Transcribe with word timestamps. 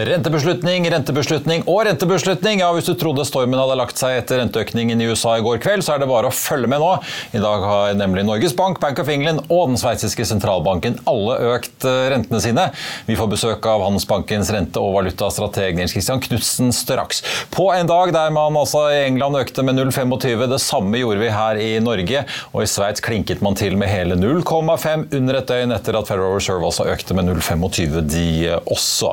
Rentebeslutning, 0.00 0.86
rentebeslutning 0.88 1.64
og 1.68 1.82
rentebeslutning. 1.84 2.62
Ja, 2.62 2.70
Hvis 2.72 2.86
du 2.88 2.94
trodde 2.96 3.24
stormen 3.28 3.58
hadde 3.60 3.76
lagt 3.76 3.98
seg 4.00 4.16
etter 4.16 4.38
renteøkningen 4.40 5.00
i 5.02 5.08
USA 5.10 5.34
i 5.36 5.42
går 5.44 5.58
kveld, 5.60 5.84
så 5.84 5.94
er 5.94 6.00
det 6.00 6.08
bare 6.08 6.30
å 6.30 6.32
følge 6.32 6.70
med 6.70 6.80
nå. 6.80 6.94
I 7.36 7.42
dag 7.42 7.64
har 7.68 7.96
nemlig 7.98 8.24
Norges 8.24 8.54
Bank, 8.56 8.78
Bank 8.80 9.02
of 9.02 9.10
England 9.12 9.42
og 9.50 9.68
den 9.68 9.80
sveitsiske 9.80 10.24
sentralbanken 10.30 10.96
alle 11.10 11.36
økt 11.52 11.84
eh, 11.84 12.06
rentene 12.14 12.40
sine. 12.40 12.64
Vi 13.10 13.16
får 13.18 13.28
besøk 13.34 13.68
av 13.68 13.84
Handelsbankens 13.84 14.52
rente- 14.54 14.80
og 14.80 14.94
valutastrateg 14.96 15.76
Nils 15.76 15.92
Christian 15.92 16.22
Knutsen 16.24 16.72
straks. 16.76 17.20
På 17.52 17.68
en 17.74 17.90
dag 17.90 18.14
der 18.16 18.32
man 18.32 18.56
altså 18.56 18.86
i 18.94 19.02
England 19.10 19.36
økte 19.42 19.66
med 19.66 19.76
0,25. 19.82 20.46
Det 20.54 20.62
samme 20.64 21.02
gjorde 21.02 21.20
vi 21.26 21.34
her 21.34 21.60
i 21.60 21.70
Norge, 21.84 22.24
og 22.54 22.64
i 22.64 22.70
Sveits 22.70 23.04
klinket 23.04 23.44
man 23.44 23.58
til 23.58 23.76
med 23.76 23.92
hele 23.92 24.16
0,5 24.16 25.10
under 25.20 25.42
et 25.42 25.52
døgn 25.52 25.76
etter 25.76 26.00
at 26.00 26.08
Federal 26.08 26.38
Reserve 26.38 26.70
altså 26.70 26.88
økte 26.88 27.18
med 27.18 27.28
0,25 27.34 28.00
de 28.16 28.26
også. 28.64 29.12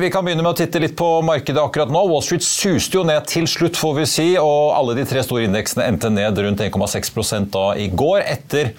Eh, 0.00 0.04
vi 0.04 0.10
kan 0.10 0.24
begynne 0.24 0.42
med 0.42 0.54
å 0.54 0.56
titte 0.56 0.80
litt 0.80 0.96
på 0.98 1.06
markedet 1.26 1.60
akkurat 1.60 1.90
nå. 1.92 2.00
Wall 2.08 2.22
Street 2.24 2.44
suste 2.44 2.96
jo 2.96 3.04
ned 3.06 3.26
til 3.28 3.46
slutt, 3.50 3.78
får 3.78 3.94
vi 3.98 4.06
si, 4.08 4.26
og 4.40 4.72
alle 4.76 4.96
de 4.98 5.04
tre 5.08 5.22
store 5.24 5.46
indeksene 5.48 5.86
endte 5.90 6.10
ned 6.12 6.38
rundt 6.40 6.62
1,6 6.64 7.48
da 7.52 7.64
i 7.78 7.88
går, 7.92 8.22
etter 8.24 8.72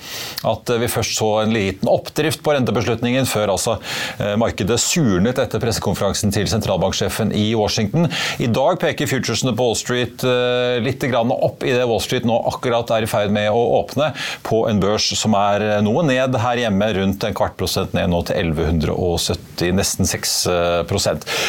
at 0.47 0.71
vi 0.81 0.89
først 0.91 1.17
så 1.19 1.29
en 1.43 1.53
liten 1.53 1.89
oppdrift 1.91 2.41
på 2.43 2.55
rentebeslutningen, 2.55 3.27
før 3.29 3.53
altså 3.55 3.77
eh, 4.17 4.33
markedet 4.39 4.79
surnet 4.81 5.41
etter 5.41 5.61
pressekonferansen 5.61 6.33
til 6.33 6.49
sentralbanksjefen 6.51 7.33
i 7.37 7.51
Washington. 7.57 8.09
I 8.41 8.49
dag 8.51 8.79
peker 8.81 9.09
futuresene 9.11 9.55
på 9.57 9.69
Wall 9.69 9.79
Street 9.79 10.25
eh, 10.25 10.79
litt 10.83 11.03
opp 11.11 11.63
i 11.65 11.73
det 11.73 11.85
Wall 11.89 12.01
Street 12.03 12.25
nå 12.27 12.35
akkurat 12.51 12.91
er 12.93 13.05
i 13.05 13.09
ferd 13.09 13.33
med 13.33 13.49
å 13.51 13.61
åpne 13.81 14.11
på 14.45 14.63
en 14.69 14.79
børs 14.81 15.09
som 15.17 15.33
er 15.37 15.81
noe 15.83 16.03
ned 16.07 16.37
her 16.39 16.61
hjemme, 16.61 16.91
rundt 16.97 17.25
en 17.25 17.35
kvart 17.37 17.57
prosent 17.59 17.95
ned 17.97 18.11
nå 18.11 18.21
til 18.27 18.53
1170, 18.53 19.73
nesten 19.77 20.09
6 20.09 20.35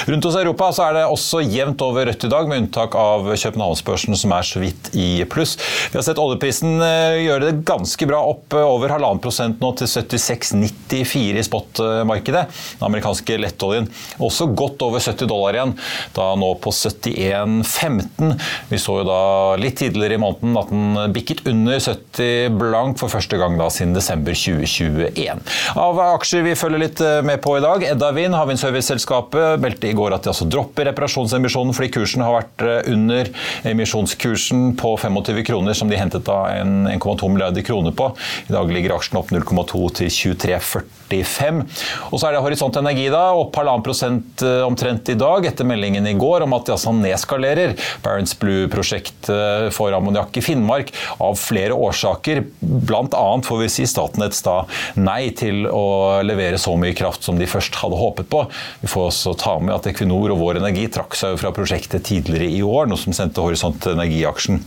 Rundt 0.08 0.28
hos 0.28 0.38
Europa 0.38 0.70
så 0.74 0.88
er 0.88 0.98
det 0.98 1.04
også 1.10 1.42
jevnt 1.44 1.82
over 1.84 2.08
rødt 2.08 2.26
i 2.26 2.32
dag, 2.32 2.48
med 2.50 2.64
unntak 2.64 2.96
av 2.98 3.28
Københavnsbørsen, 3.30 4.16
som 4.18 4.34
er 4.36 4.46
så 4.46 4.62
vidt 4.62 4.90
i 4.98 5.24
pluss. 5.30 5.56
Vi 5.92 5.98
har 5.98 6.06
sett 6.06 6.20
oljeprisen 6.22 6.80
eh, 6.82 7.22
gjøre 7.26 7.50
det 7.50 7.64
ganske 7.68 8.08
bra 8.08 8.22
opp 8.32 8.56
eh, 8.56 8.66
over 8.66 8.92
halvannen 8.94 9.22
prosent 9.22 9.62
nå 9.62 9.72
til 9.78 9.90
76,94 9.90 11.40
i 11.40 11.46
spotmarkedet. 11.46 12.44
Den 12.80 12.86
amerikanske 12.88 13.38
lettoljen 13.42 13.88
også 14.22 14.48
godt 14.56 14.82
over 14.86 15.02
70 15.02 15.30
dollar 15.30 15.58
igjen, 15.58 15.74
da 16.16 16.32
nå 16.38 16.52
på 16.62 16.72
71,15. 16.74 18.34
Vi 18.70 18.80
så 18.80 18.98
jo 19.00 19.06
da 19.08 19.20
litt 19.60 19.78
tidligere 19.82 20.18
i 20.18 20.22
måneden 20.22 20.58
at 20.60 20.72
den 20.72 21.14
bikket 21.14 21.44
under 21.50 21.80
70 21.82 22.58
blank 22.60 23.00
for 23.00 23.12
første 23.12 23.38
gang 23.40 23.58
da 23.60 23.68
siden 23.72 23.96
desember 23.96 24.36
2021. 24.36 25.42
Av 25.82 26.00
aksjer 26.12 26.44
vi 26.46 26.56
følger 26.58 26.84
litt 26.84 27.02
eh, 27.04 27.20
med 27.26 27.42
på 27.44 27.56
i 27.58 27.64
dag, 27.64 27.84
Edda 27.92 28.12
Wind, 28.16 28.36
havvindserviceselskapet 28.38 29.41
meldte 29.62 29.90
i 29.90 29.96
går 29.96 30.14
at 30.16 30.24
de 30.24 30.32
altså 30.32 30.46
dropper 30.50 30.88
reparasjonsemisjonen 30.90 31.74
fordi 31.76 31.90
kursen 31.94 32.24
har 32.24 32.36
vært 32.36 32.64
eh, 32.66 32.92
under 32.92 33.30
emisjonskursen 33.68 34.72
på 34.80 34.94
25 35.00 35.42
kroner, 35.48 35.76
som 35.76 35.90
de 35.90 35.98
hentet 35.98 36.26
da 36.26 36.38
1,2 36.62 37.30
milliarder 37.32 37.64
kroner 37.66 37.94
på. 37.96 38.10
I 38.48 38.54
dag 38.54 38.72
ligger 38.72 38.96
aksjen 38.96 39.20
opp 39.20 39.32
0,2 39.34 39.82
til 40.00 40.12
23,45. 40.12 41.62
Og 42.10 42.16
så 42.16 42.28
er 42.28 42.36
det 42.36 42.42
Horisont 42.44 42.78
Energi 42.80 43.08
da, 43.12 43.24
opp 43.36 43.56
halvannen 43.58 43.84
prosent 43.84 44.44
eh, 44.46 44.62
omtrent 44.66 45.12
i 45.12 45.18
dag, 45.18 45.46
etter 45.48 45.68
meldingen 45.68 46.08
i 46.08 46.16
går 46.18 46.46
om 46.46 46.56
at 46.56 46.68
de 46.68 46.76
altså 46.76 46.94
nedskalerer 46.96 47.76
Barents 48.04 48.34
Blue-prosjektet 48.40 49.72
for 49.74 49.94
ammoniakk 49.96 50.38
i 50.38 50.44
Finnmark 50.44 50.92
av 51.22 51.36
flere 51.40 51.76
årsaker. 51.76 52.44
Annet 52.62 53.46
får 53.46 53.60
vi 53.62 53.70
si 53.72 53.86
Statnetts 53.88 54.42
da 54.46 54.62
nei 55.00 55.32
til 55.36 55.66
å 55.68 56.20
levere 56.24 56.60
så 56.60 56.74
mye 56.78 56.96
kraft 56.96 57.26
som 57.26 57.38
de 57.38 57.48
først 57.48 57.76
hadde 57.80 57.98
håpet 57.98 58.28
på. 58.32 58.44
Vi 58.82 58.90
får 58.90 59.08
også 59.10 59.31
å 59.32 59.38
ta 59.38 59.56
med 59.62 59.74
at 59.74 59.88
Equinor 59.90 60.34
og 60.34 60.40
Vår 60.42 60.60
Energi 60.60 60.86
trakk 60.92 61.16
seg 61.18 61.38
fra 61.40 61.52
prosjektet 61.56 62.04
tidligere 62.08 62.50
i 62.52 62.62
år, 62.64 62.88
noe 62.90 63.00
som 63.00 63.16
sendte 63.16 63.44
Horisont 63.44 63.90
Energi-aksjen 63.94 64.62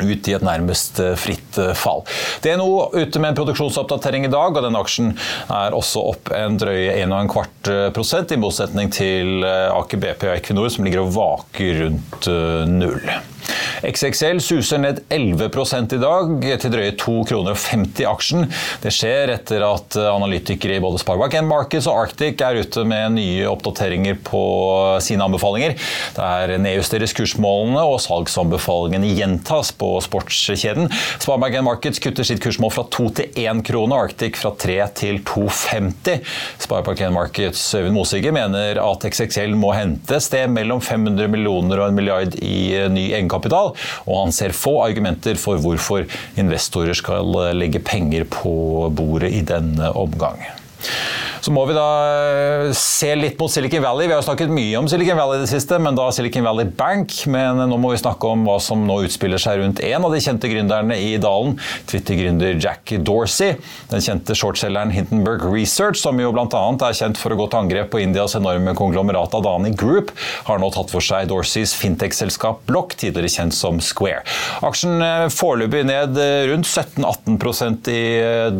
ut 0.00 0.28
i 0.28 0.34
et 0.36 0.44
nærmest 0.44 1.00
eh, 1.02 1.14
fritt 1.20 1.58
eh, 1.60 1.72
fall. 1.76 2.04
Det 2.44 2.52
er 2.52 2.60
nå 2.60 2.68
ute 2.94 3.20
med 3.20 3.32
en 3.32 3.38
produksjonsoppdatering 3.38 4.26
i 4.26 4.32
dag, 4.32 4.54
og 4.56 4.64
denne 4.64 4.80
aksjen 4.80 5.12
er 5.52 5.76
også 5.76 6.06
opp 6.14 6.32
en 6.36 6.56
drøye 6.60 6.96
1,25 7.02 7.72
eh, 7.74 7.88
prosent, 7.96 8.32
i 8.32 8.40
motsetning 8.40 8.92
til 8.94 9.44
Aker 9.44 10.00
BP 10.00 10.28
og 10.30 10.38
Equinor, 10.38 10.72
som 10.72 10.86
ligger 10.86 11.04
og 11.04 11.12
vaker 11.18 11.84
rundt 11.84 12.32
null. 12.72 13.12
XXL 13.82 14.38
suser 14.38 14.78
ned 14.78 15.00
11 15.10 15.48
i 15.96 15.98
dag, 15.98 16.44
til 16.62 16.70
drøye 16.70 16.92
2,50 16.94 17.24
kroner 17.26 17.56
i 17.98 18.06
aksjen. 18.06 18.46
Det 18.84 18.92
skjer 18.94 19.32
etter 19.34 19.64
at 19.66 19.96
analytikere 19.98 20.76
i 20.78 20.82
både 20.82 21.00
Sparebank 21.02 21.34
Markets 21.48 21.88
og 21.90 22.04
Arctic 22.04 22.40
er 22.46 22.60
ute 22.62 22.84
med 22.86 23.16
nye 23.16 23.48
oppdateringer 23.50 24.20
på 24.22 24.44
sine 25.02 25.26
anbefalinger. 25.26 25.74
Der 26.14 26.54
nedjusteres 26.62 27.16
kursmålene 27.18 27.82
og 27.82 27.98
salgsanbefalingene 28.06 29.10
gjentas 29.18 29.72
på 29.74 29.91
sportskjeden. 30.00 30.88
Sparebanken 31.18 31.66
Markets 31.66 32.02
kutter 32.02 32.26
sitt 32.26 32.42
kursmål 32.42 32.72
fra 32.74 32.86
2 32.96 33.08
til 33.18 33.42
1 33.44 33.62
krone, 33.66 33.98
Arctic 33.98 34.40
fra 34.40 34.54
3 34.58 34.78
til 35.02 35.20
2,50. 35.28 36.22
Sparebanken 36.64 37.12
Markets 37.16 37.64
Øyvind 37.76 37.96
Mosige 37.98 38.32
mener 38.34 38.80
at 38.82 39.08
XXL 39.10 39.56
må 39.58 39.74
hente 39.76 40.20
sted 40.22 40.48
mellom 40.52 40.80
500 40.80 41.28
millioner 41.32 41.82
og 41.82 41.90
en 41.90 41.98
milliard 41.98 42.38
i 42.40 42.88
ny 42.92 43.10
egenkapital 43.12 43.72
og 44.06 44.18
han 44.18 44.34
ser 44.34 44.54
få 44.56 44.78
argumenter 44.84 45.38
for 45.40 45.60
hvorfor 45.62 46.06
investorer 46.40 46.96
skal 46.98 47.34
legge 47.56 47.82
penger 47.84 48.26
på 48.30 48.54
bordet 48.96 49.32
i 49.32 49.42
denne 49.46 49.92
omgang. 49.98 50.42
Så 51.42 51.50
må 51.50 51.64
vi 51.66 51.74
da 51.74 51.86
eh, 52.06 52.68
se 52.78 53.08
litt 53.18 53.40
mot 53.40 53.50
Silicon 53.50 53.82
Valley. 53.82 54.06
Vi 54.06 54.14
har 54.14 54.20
jo 54.20 54.26
snakket 54.28 54.52
mye 54.54 54.78
om 54.78 54.86
Silicon 54.86 55.18
Valley 55.18 55.40
i 55.40 55.42
det 55.42 55.50
siste, 55.50 55.74
men 55.82 55.96
da 55.98 56.04
Silicon 56.14 56.44
Valley 56.46 56.68
Bank. 56.78 57.16
Men 57.26 57.58
nå 57.66 57.78
må 57.82 57.90
vi 57.90 57.98
snakke 57.98 58.30
om 58.30 58.44
hva 58.46 58.60
som 58.62 58.84
nå 58.86 59.00
utspiller 59.08 59.42
seg 59.42 59.58
rundt 59.58 59.82
en 59.82 60.06
av 60.06 60.14
de 60.14 60.20
kjente 60.22 60.46
gründerne 60.52 60.94
i 61.02 61.16
dalen, 61.22 61.56
Twitter-gründer 61.90 62.60
Jack 62.62 62.92
Dorsey. 63.02 63.56
Den 63.90 64.04
kjente 64.04 64.36
shortselgeren 64.38 64.94
Hindenburg 64.94 65.42
Research, 65.48 65.98
som 65.98 66.20
jo 66.22 66.30
bl.a. 66.30 66.46
er 66.46 66.98
kjent 67.00 67.18
for 67.18 67.34
å 67.34 67.40
gå 67.40 67.48
til 67.50 67.62
angrep 67.64 67.90
på 67.90 68.04
Indias 68.04 68.38
enorme 68.38 68.76
konglomerat 68.78 69.34
Adani 69.34 69.74
Group, 69.74 70.14
har 70.46 70.62
nå 70.62 70.70
tatt 70.70 70.94
for 70.94 71.02
seg 71.02 71.26
Dorseys 71.32 71.74
fintech-selskap 71.74 72.62
Block, 72.70 72.94
tidligere 73.02 73.32
kjent 73.34 73.58
som 73.58 73.82
Square. 73.82 74.22
Aksjen 74.62 75.02
eh, 75.02 75.26
foreløpig 75.34 75.82
ned 75.90 76.22
eh, 76.22 76.46
rundt 76.52 76.70
17-18% 76.70 77.90
i 77.90 78.06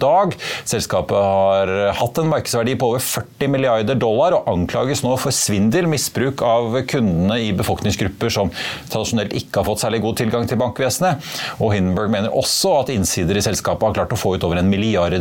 dag. 0.02 0.35
Selskapet 0.67 1.31
har 1.31 1.76
hatt 2.02 2.19
en 2.19 2.31
markedsverdi 2.35 2.71
verdi 2.72 2.78
på 2.78 2.88
over 2.88 2.98
40 2.98 3.48
milliarder 3.48 3.94
dollar, 3.94 4.34
og 4.34 4.48
anklages 4.48 5.02
nå 5.02 5.14
for 5.20 5.32
svindel, 5.32 5.86
misbruk 5.90 6.42
av 6.42 6.80
kundene 6.88 7.38
i 7.40 7.52
befolkningsgrupper 7.52 8.30
som 8.30 8.50
tradisjonelt 8.90 9.32
ikke 9.36 9.60
har 9.60 9.66
fått 9.66 9.82
særlig 9.82 10.02
god 10.02 10.16
tilgang 10.16 10.46
til 10.48 10.58
bankvesenet. 10.60 11.22
Og 11.60 11.74
Hindenburg 11.74 12.10
mener 12.12 12.32
også 12.32 12.80
at 12.80 12.92
innsider 12.92 13.36
i 13.36 13.44
selskapet 13.44 13.86
har 13.86 13.96
klart 13.96 14.12
å 14.12 14.20
få 14.20 14.36
ut 14.36 14.44
over 14.44 14.60
en 14.60 14.70
milliard 14.70 15.14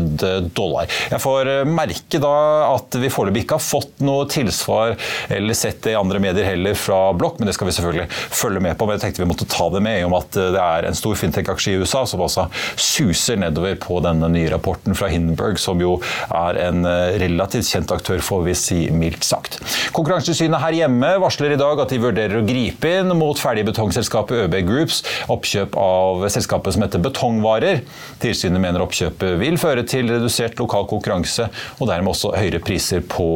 dollar. 0.55 0.87
Jeg 1.11 1.21
får 1.21 1.65
merke 1.67 2.21
da 2.21 2.35
at 2.71 2.95
vi 2.99 3.11
foreløpig 3.11 3.45
ikke 3.45 3.59
har 3.59 3.65
fått 3.65 4.01
noe 4.03 4.27
tilsvar 4.31 4.95
eller 5.29 5.57
sett 5.57 5.81
det 5.83 5.95
i 5.95 5.99
andre 5.99 6.21
medier 6.21 6.47
heller 6.47 6.77
fra 6.77 7.11
Blokk, 7.17 7.39
men 7.39 7.49
det 7.49 7.55
skal 7.57 7.69
vi 7.69 7.75
selvfølgelig 7.75 8.07
følge 8.11 8.63
med 8.63 8.77
på. 8.77 8.87
Men 8.87 8.97
jeg 8.97 9.05
tenkte 9.07 9.25
vi 9.25 9.29
måtte 9.31 9.49
ta 9.49 9.69
det 9.73 9.83
med 9.83 10.05
om 10.07 10.15
at 10.17 10.31
det 10.35 10.61
er 10.61 10.87
en 10.87 10.97
stor 10.97 11.17
fintech-aksje 11.19 11.75
i 11.75 11.81
USA 11.81 12.05
som 12.07 12.23
også 12.23 12.47
suser 12.79 13.39
nedover 13.41 13.77
på 13.81 13.99
denne 14.03 14.29
nye 14.31 14.51
rapporten 14.51 14.95
fra 14.97 15.09
Hindenburg, 15.11 15.59
som 15.61 15.81
jo 15.81 15.97
er 16.29 16.59
en 16.67 16.85
eh, 16.87 17.17
relativt 17.41 17.71
kjent 17.73 17.91
aktør, 17.93 18.21
får 18.23 18.43
vi 18.45 18.55
si 18.57 18.79
mildt 18.93 19.25
sagt. 19.25 19.57
Konkurransetilsynet 19.95 20.61
her 20.61 20.77
hjemme 20.83 21.09
varsler 21.21 21.55
i 21.55 21.59
dag 21.59 21.81
at 21.81 21.91
de 21.91 21.99
vurderer 22.01 22.39
å 22.39 22.45
gripe 22.45 22.91
inn 23.01 23.11
mot 23.17 23.39
ferdigbetongselskapet 23.41 24.45
ØB 24.45 24.57
Groups 24.67 25.01
oppkjøp 25.31 25.75
av 25.79 26.27
selskapet 26.31 26.75
som 26.75 26.85
heter 26.85 27.01
Betongvarer. 27.03 27.81
Tilsynet 28.21 28.61
mener 28.61 28.83
oppkjøpet 28.85 29.39
vil 29.41 29.57
føre 29.61 29.85
til 29.87 30.11
redusert 30.11 30.59
lokal 30.61 30.87
konkurranse 30.89 31.49
og 31.79 31.89
dermed 31.89 32.13
også 32.13 32.35
høyere 32.37 32.61
priser 32.63 33.03
på 33.05 33.27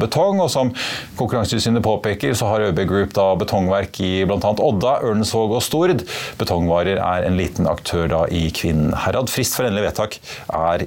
betong. 0.00 0.42
Og 0.44 0.50
som 0.52 0.72
Konkurransetilsynet 1.18 1.84
påpeker, 1.84 2.34
så 2.36 2.50
har 2.50 2.66
ØB 2.68 2.84
Group 2.90 3.14
da 3.16 3.30
betongverk 3.38 4.00
i 4.04 4.12
bl.a. 4.28 4.40
Odda, 4.52 4.98
Ørnensvåg 5.06 5.56
og 5.56 5.64
Stord. 5.64 6.04
Betongvarer 6.40 7.00
er 7.00 7.28
en 7.28 7.38
liten 7.38 7.68
aktør 7.70 8.08
da 8.10 8.24
i 8.34 8.48
Kvinnherad. 8.54 9.32
Frist 9.32 9.56
for 9.56 9.68
endelig 9.68 9.88
vedtak 9.88 10.18
er 10.50 10.86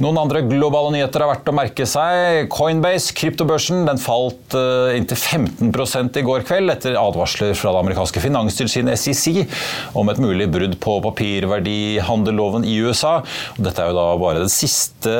Noen 0.00 0.16
andre 0.16 0.40
globale 0.48 0.94
nyheter 0.94 1.20
har 1.20 1.28
vært 1.34 1.48
å 1.50 1.52
merke 1.52 1.84
seg. 1.84 2.46
Coinbase, 2.48 3.12
kryptobørsen, 3.18 3.82
den 3.84 3.98
falt 4.00 4.54
uh, 4.56 4.94
inntil 4.96 5.18
15 5.18 6.16
i 6.16 6.22
går 6.24 6.46
kveld 6.48 6.72
etter 6.72 6.96
advarsler 6.96 7.52
fra 7.52 7.74
det 7.74 7.82
amerikanske 7.82 8.22
finanstilsynet 8.24 8.96
SEC 8.96 9.42
om 10.00 10.08
et 10.08 10.20
mulig 10.22 10.46
brudd 10.48 10.78
på 10.80 10.94
papirverdihandelloven 11.04 12.64
i 12.64 12.78
USA. 12.80 13.18
Dette 13.60 13.84
er 13.84 13.90
jo 13.90 13.98
da 13.98 14.06
bare 14.22 14.40
den 14.40 14.52
siste 14.52 15.12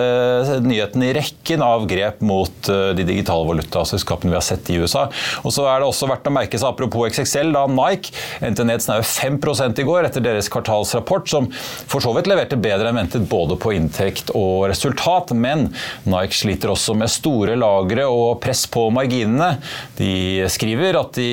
nyheten 0.64 1.04
i 1.04 1.12
rekken 1.18 1.60
av 1.66 1.84
grep 1.90 2.24
mot 2.24 2.72
uh, 2.72 2.94
de 2.96 3.04
digitale 3.04 3.50
valutaselskapene 3.50 4.32
vi 4.32 4.40
har 4.40 4.48
sett 4.48 4.72
i 4.72 4.80
USA. 4.80 5.04
Og 5.44 5.52
så 5.52 5.68
er 5.68 5.84
det 5.84 5.90
også 5.90 6.08
verdt 6.08 6.32
å 6.32 6.34
merke 6.38 6.56
seg, 6.56 6.70
apropos 6.72 7.12
XXL, 7.12 7.52
da 7.52 7.66
Nike 7.68 8.16
endte 8.40 8.64
ned 8.64 8.80
snaue 8.80 9.04
5 9.04 9.36
i 9.76 9.88
går 9.92 10.08
etter 10.08 10.24
deres 10.24 10.48
kvartalsrapport, 10.48 11.28
som 11.28 11.52
for 11.52 12.00
så 12.00 12.16
vidt 12.16 12.32
leverte 12.32 12.56
bedre 12.56 12.88
enn 12.88 13.02
ventet 13.02 13.28
både 13.28 13.60
på 13.60 13.76
inntekt 13.76 14.32
og 14.32 14.69
resultat, 14.70 15.32
men 15.36 15.68
Nike 16.08 16.38
sliter 16.38 16.72
også 16.72 16.94
med 16.98 17.10
store 17.12 17.56
lagre 17.58 18.06
og 18.10 18.40
press 18.42 18.64
på 18.70 18.86
marginene. 18.94 19.52
De 19.98 20.46
skriver 20.50 20.98
at 21.00 21.14
de 21.18 21.28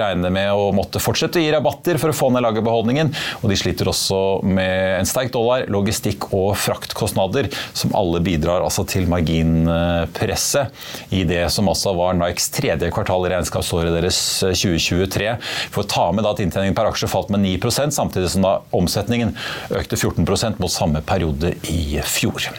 regner 0.00 0.32
med 0.34 0.52
å 0.54 0.70
måtte 0.76 1.02
fortsette 1.02 1.40
å 1.40 1.44
gi 1.44 1.52
rabatter 1.52 1.98
for 2.00 2.12
å 2.12 2.16
få 2.16 2.30
ned 2.34 2.44
lagerbeholdningen, 2.46 3.12
og 3.42 3.50
de 3.50 3.58
sliter 3.58 3.90
også 3.90 4.20
med 4.46 5.00
en 5.00 5.08
sterk 5.08 5.32
dollar, 5.34 5.66
logistikk 5.72 6.30
og 6.32 6.54
fraktkostnader, 6.60 7.50
som 7.76 7.94
alle 7.98 8.22
bidrar 8.24 8.64
altså 8.64 8.86
til 8.88 9.08
marginpresset 9.10 11.14
i 11.14 11.24
det 11.28 11.44
som 11.54 11.68
altså 11.70 11.94
var 11.98 12.16
Nikes 12.18 12.50
tredje 12.54 12.90
kvartal 12.94 13.26
i 13.26 13.34
regnskapsåret 13.34 13.94
deres 13.94 14.20
2023. 14.46 15.34
For 15.74 15.84
å 15.84 15.90
ta 15.90 16.08
med 16.14 16.26
da 16.26 16.34
at 16.34 16.42
inntjeningen 16.44 16.76
per 16.78 16.90
aksje 16.90 17.10
falt 17.10 17.32
med 17.34 17.44
9% 17.44 17.96
samtidig 17.96 18.32
som 18.34 18.46
da 18.46 18.58
omsetningen 18.76 19.34
økte 19.74 19.98
14% 19.98 20.62
mot 20.62 20.72
samme 20.72 21.04
periode 21.06 21.56
i 21.72 22.02
fjor. 22.06 22.50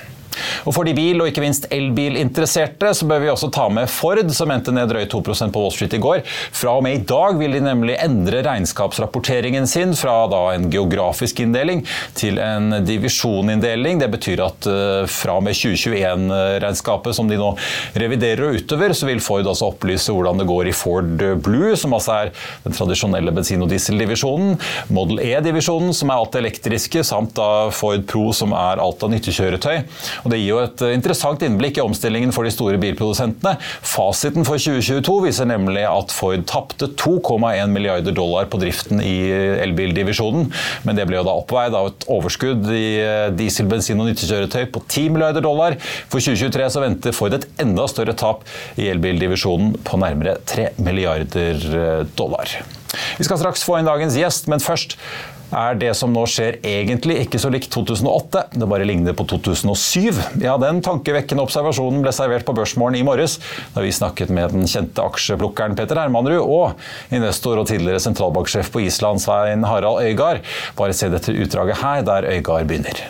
Og 0.65 0.75
For 0.75 0.87
de 0.87 0.95
bil- 0.97 1.21
og 1.21 1.29
ikke 1.29 1.43
minst 1.43 1.67
elbilinteresserte 1.73 2.93
så 2.95 3.07
bør 3.09 3.23
vi 3.23 3.31
også 3.33 3.51
ta 3.53 3.67
med 3.73 3.89
Ford, 3.91 4.21
som 4.35 4.51
endte 4.53 4.73
ned 4.75 4.89
drøyt 4.91 5.11
2% 5.13 5.53
på 5.53 5.63
Wall 5.63 5.73
Street 5.73 5.95
i 5.97 6.01
går. 6.03 6.23
Fra 6.55 6.75
og 6.77 6.85
med 6.85 6.99
i 6.99 7.03
dag 7.09 7.37
vil 7.39 7.55
de 7.57 7.63
nemlig 7.63 7.97
endre 8.01 8.43
regnskapsrapporteringen 8.45 9.67
sin 9.69 9.95
fra 9.97 10.27
en 10.53 10.69
geografisk 10.71 11.41
inndeling 11.43 11.83
til 12.17 12.39
en 12.41 12.79
divisjoninndeling. 12.85 14.01
Det 14.01 14.09
betyr 14.13 14.43
at 14.45 14.69
uh, 14.69 15.05
fra 15.09 15.37
og 15.39 15.45
med 15.45 15.57
2021-regnskapet 15.57 17.17
som 17.17 17.29
de 17.29 17.39
nå 17.39 17.51
reviderer 17.99 18.45
og 18.47 18.59
utover, 18.59 18.93
så 18.97 19.09
vil 19.09 19.23
Ford 19.23 19.47
altså 19.47 19.69
opplyse 19.71 20.13
hvordan 20.13 20.41
det 20.41 20.47
går 20.49 20.69
i 20.69 20.75
Ford 20.75 21.09
Blue, 21.43 21.75
som 21.79 21.95
altså 21.97 22.15
er 22.15 22.33
den 22.65 22.75
tradisjonelle 22.75 23.33
bensin- 23.35 23.63
og 23.65 23.71
dieseldivisjonen, 23.71 24.57
Model 24.93 25.21
E-divisjonen, 25.23 25.93
som 25.95 26.11
er 26.11 26.21
alt 26.21 26.37
elektriske, 26.39 27.03
samt 27.07 27.35
da 27.37 27.69
Ford 27.75 28.05
Pro, 28.09 28.29
som 28.35 28.53
er 28.57 28.81
alt 28.81 29.03
av 29.05 29.13
nyttekjøretøy. 29.13 29.77
Og 30.23 30.28
Det 30.29 30.39
gir 30.39 30.51
jo 30.51 30.61
et 30.61 30.83
eh, 30.85 30.93
interessant 30.95 31.41
innblikk 31.45 31.79
i 31.79 31.83
omstillingen 31.83 32.33
for 32.35 32.45
de 32.45 32.53
store 32.53 32.79
bilprodusentene. 32.81 33.55
Fasiten 33.85 34.47
for 34.47 34.61
2022 34.61 35.15
viser 35.25 35.49
nemlig 35.49 35.85
at 35.89 36.13
Ford 36.13 36.45
tapte 36.49 36.91
2,1 36.99 37.73
milliarder 37.73 38.15
dollar 38.15 38.49
på 38.51 38.59
driften 38.61 39.01
i 39.03 39.15
elbildivisjonen, 39.63 40.49
men 40.85 40.99
det 40.99 41.07
ble 41.09 41.19
jo 41.19 41.25
da 41.27 41.35
oppveid 41.41 41.77
av 41.77 41.91
et 41.91 42.07
overskudd 42.11 42.69
i 42.73 42.85
eh, 43.03 43.27
diesel, 43.35 43.69
bensin 43.71 43.99
og 44.01 44.09
nyttekjøretøy 44.09 44.69
på 44.73 44.83
10 44.85 45.15
milliarder 45.15 45.45
dollar. 45.45 45.77
For 46.11 46.21
2023 46.21 46.69
så 46.75 46.83
venter 46.83 47.15
Ford 47.15 47.37
et 47.37 47.47
enda 47.61 47.87
større 47.91 48.15
tap 48.17 48.45
i 48.79 48.89
elbildivisjonen 48.91 49.79
på 49.85 50.01
nærmere 50.01 50.37
3 50.49 50.71
milliarder 50.83 51.65
eh, 51.69 52.05
dollar. 52.19 52.59
Vi 53.19 53.25
skal 53.27 53.37
straks 53.41 53.63
få 53.65 53.77
inn 53.79 53.89
dagens 53.89 54.17
gjest, 54.17 54.49
men 54.49 54.63
først 54.63 54.97
er 55.55 55.77
det 55.81 55.91
som 55.97 56.13
nå 56.13 56.25
skjer 56.29 56.59
egentlig 56.65 57.19
ikke 57.23 57.41
så 57.41 57.51
likt 57.53 57.69
2008, 57.73 58.45
det 58.53 58.69
bare 58.69 58.87
ligner 58.87 59.15
på 59.17 59.25
2007. 59.29 60.19
Ja, 60.43 60.57
Den 60.61 60.81
tankevekkende 60.85 61.45
observasjonen 61.45 62.03
ble 62.05 62.13
servert 62.15 62.45
på 62.47 62.55
Børsmorgen 62.57 62.99
i 62.99 63.05
morges, 63.05 63.39
da 63.75 63.83
vi 63.85 63.93
snakket 63.95 64.33
med 64.33 64.55
den 64.55 64.69
kjente 64.69 65.05
aksjeplukkeren 65.05 65.77
Peter 65.79 65.99
Hermanrud 66.01 66.41
og 66.41 67.15
investor 67.15 67.61
og 67.61 67.69
tidligere 67.71 68.01
sentralbanksjef 68.03 68.71
på 68.73 68.83
Island 68.87 69.23
Svein 69.23 69.65
Harald 69.67 70.03
Øygard. 70.05 70.43
Bare 70.79 70.97
se 70.97 71.11
dette 71.11 71.33
utdraget 71.33 71.81
her, 71.83 72.03
der 72.05 72.29
Øygard 72.35 72.69
begynner. 72.69 73.07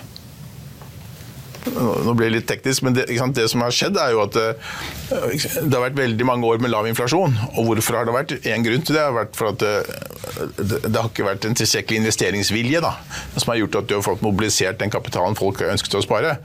Nå 1.75 2.13
blir 2.17 2.29
det 2.29 2.39
litt 2.39 2.47
teknisk, 2.49 2.83
men 2.85 2.95
det, 2.97 3.05
det, 3.09 3.47
som 3.51 3.63
har 3.63 3.73
skjedd, 3.75 3.97
er 3.99 4.13
jo 4.15 4.23
at 4.23 4.38
eh, 4.39 4.77
det 5.09 5.73
har 5.73 5.83
vært 5.83 5.99
veldig 5.99 6.27
mange 6.27 6.47
år 6.49 6.61
med 6.63 6.71
lav 6.73 6.88
inflasjon. 6.89 7.35
Og 7.55 7.69
hvorfor 7.69 7.99
har 7.99 8.07
det 8.07 8.15
vært? 8.15 8.33
En 8.49 8.65
grunn 8.65 8.85
til 8.85 8.97
det 8.97 9.03
har 9.03 9.15
vært 9.15 9.38
for 9.38 9.51
at 9.53 9.61
det, 9.61 9.73
det, 10.57 10.81
det 10.88 10.95
har 10.95 11.09
ikke 11.09 11.27
vært 11.27 11.47
en 11.47 11.57
tilstrekkelig 11.57 12.01
investeringsvilje 12.03 12.81
da, 12.83 12.93
som 13.35 13.53
har 13.53 13.61
gjort 13.61 13.79
at 13.81 13.93
har 13.95 14.05
fått 14.05 14.25
mobilisert 14.25 14.79
den 14.81 14.93
kapitalen 14.93 15.38
folk 15.39 15.61
har 15.63 15.73
ønsket 15.75 15.99
å 15.99 16.03
spare. 16.05 16.35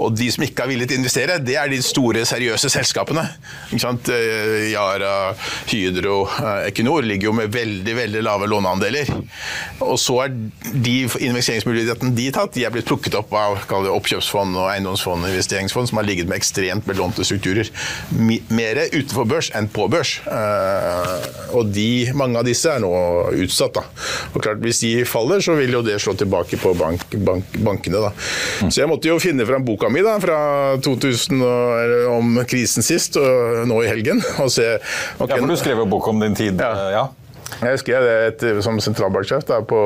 Og 0.00 0.14
de 0.18 0.30
som 0.32 0.44
ikke 0.46 0.66
har 0.66 0.72
villet 0.72 0.94
investere, 0.96 1.38
det 1.42 1.56
er 1.60 1.70
de 1.70 1.80
store, 1.84 2.24
seriøse 2.28 2.72
selskapene. 2.72 3.26
Ikke 3.70 3.84
sant? 3.84 4.10
Eh, 4.12 4.70
Yara, 4.72 5.32
Hydro, 5.70 6.22
eh, 6.26 6.68
Equinor 6.70 7.06
ligger 7.06 7.30
jo 7.30 7.36
med 7.40 7.54
veldig 7.54 7.96
veldig 8.00 8.24
lave 8.26 8.50
låneandeler. 8.50 9.14
Og 9.86 9.96
så 10.00 10.20
er 10.26 10.34
de 10.34 10.96
investeringsmulighetene 11.06 12.14
de 12.16 12.28
har 12.30 12.38
tatt, 12.40 12.54
de 12.56 12.66
er 12.66 12.74
blitt 12.74 12.88
plukket 12.88 13.16
opp 13.18 13.32
av 13.36 13.58
oppkjøpsfond 13.70 14.39
pensjonsfond 14.40 14.56
og 14.56 14.70
eiendomsfond 14.72 15.24
og 15.24 15.32
investeringsfond 15.32 15.90
som 15.90 16.00
har 16.00 16.06
ligget 16.06 16.28
med 16.28 16.38
ekstremt 16.38 16.86
belånte 16.86 17.24
strukturer. 17.24 17.68
Mer 18.50 18.80
utenfor 18.92 19.26
børs 19.28 19.50
enn 19.54 19.68
på 19.68 19.88
børs. 19.90 20.20
Eh, 20.26 21.54
og 21.56 21.70
de, 21.74 22.10
mange 22.14 22.38
av 22.38 22.46
disse 22.46 22.70
er 22.70 22.80
nå 22.80 22.90
utsatt. 23.44 23.74
Da. 23.74 23.84
Og 24.34 24.42
klart 24.42 24.60
Hvis 24.60 24.80
de 24.82 25.04
faller, 25.04 25.40
så 25.40 25.54
vil 25.58 25.72
jo 25.72 25.82
det 25.82 26.00
slå 26.00 26.14
tilbake 26.14 26.58
på 26.60 26.74
bank, 26.74 27.04
bank, 27.24 27.44
bankene. 27.58 28.00
Da. 28.00 28.12
Så 28.68 28.82
jeg 28.82 28.90
måtte 28.90 29.08
jo 29.08 29.18
finne 29.20 29.46
fram 29.46 29.64
boka 29.64 29.90
mi 29.90 30.02
da, 30.04 30.18
fra 30.20 30.76
2000 30.82 31.44
om 32.10 32.40
krisen 32.48 32.84
sist, 32.84 33.16
og 33.20 33.66
nå 33.68 33.82
i 33.84 33.90
helgen. 33.90 34.22
og 34.42 34.50
se 34.52 34.76
okay, 35.18 35.36
Ja, 35.36 35.40
for 35.40 35.48
Du 35.50 35.56
skrev 35.58 35.82
jo 35.82 35.88
bok 35.90 36.08
om 36.12 36.20
din 36.22 36.36
tid. 36.36 36.60
Ja. 36.60 36.90
ja. 36.94 37.06
Jeg 37.60 37.80
skrev 37.82 38.04
det 38.06 38.14
et, 38.28 38.44
som 38.64 38.78
sentralbanksjef 38.80 39.44
på, 39.68 39.80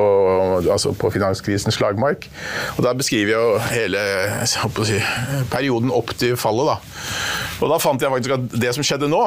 altså 0.71 0.93
på 0.95 1.09
finanskrisens 1.13 1.75
slagmark. 1.75 2.29
Og 2.77 2.83
Da 2.85 2.93
beskriver 2.93 3.33
jeg 3.33 3.39
jo 3.39 3.57
hele 3.71 4.03
si, 4.47 4.99
perioden 5.51 5.91
opp 5.91 6.13
til 6.17 6.37
fallet. 6.37 6.71
Da. 6.71 6.77
Og 7.63 7.71
da 7.71 7.79
fant 7.81 8.01
jeg 8.01 8.11
faktisk 8.11 8.35
at 8.37 8.55
det 8.61 8.73
som 8.75 8.85
skjedde 8.85 9.09
nå, 9.11 9.23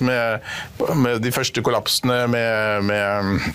med, 0.00 0.40
med, 0.94 1.20
de 1.22 1.32
første 1.32 1.62
kollapsene 1.62 2.26
med, 2.30 2.82
med 2.90 3.52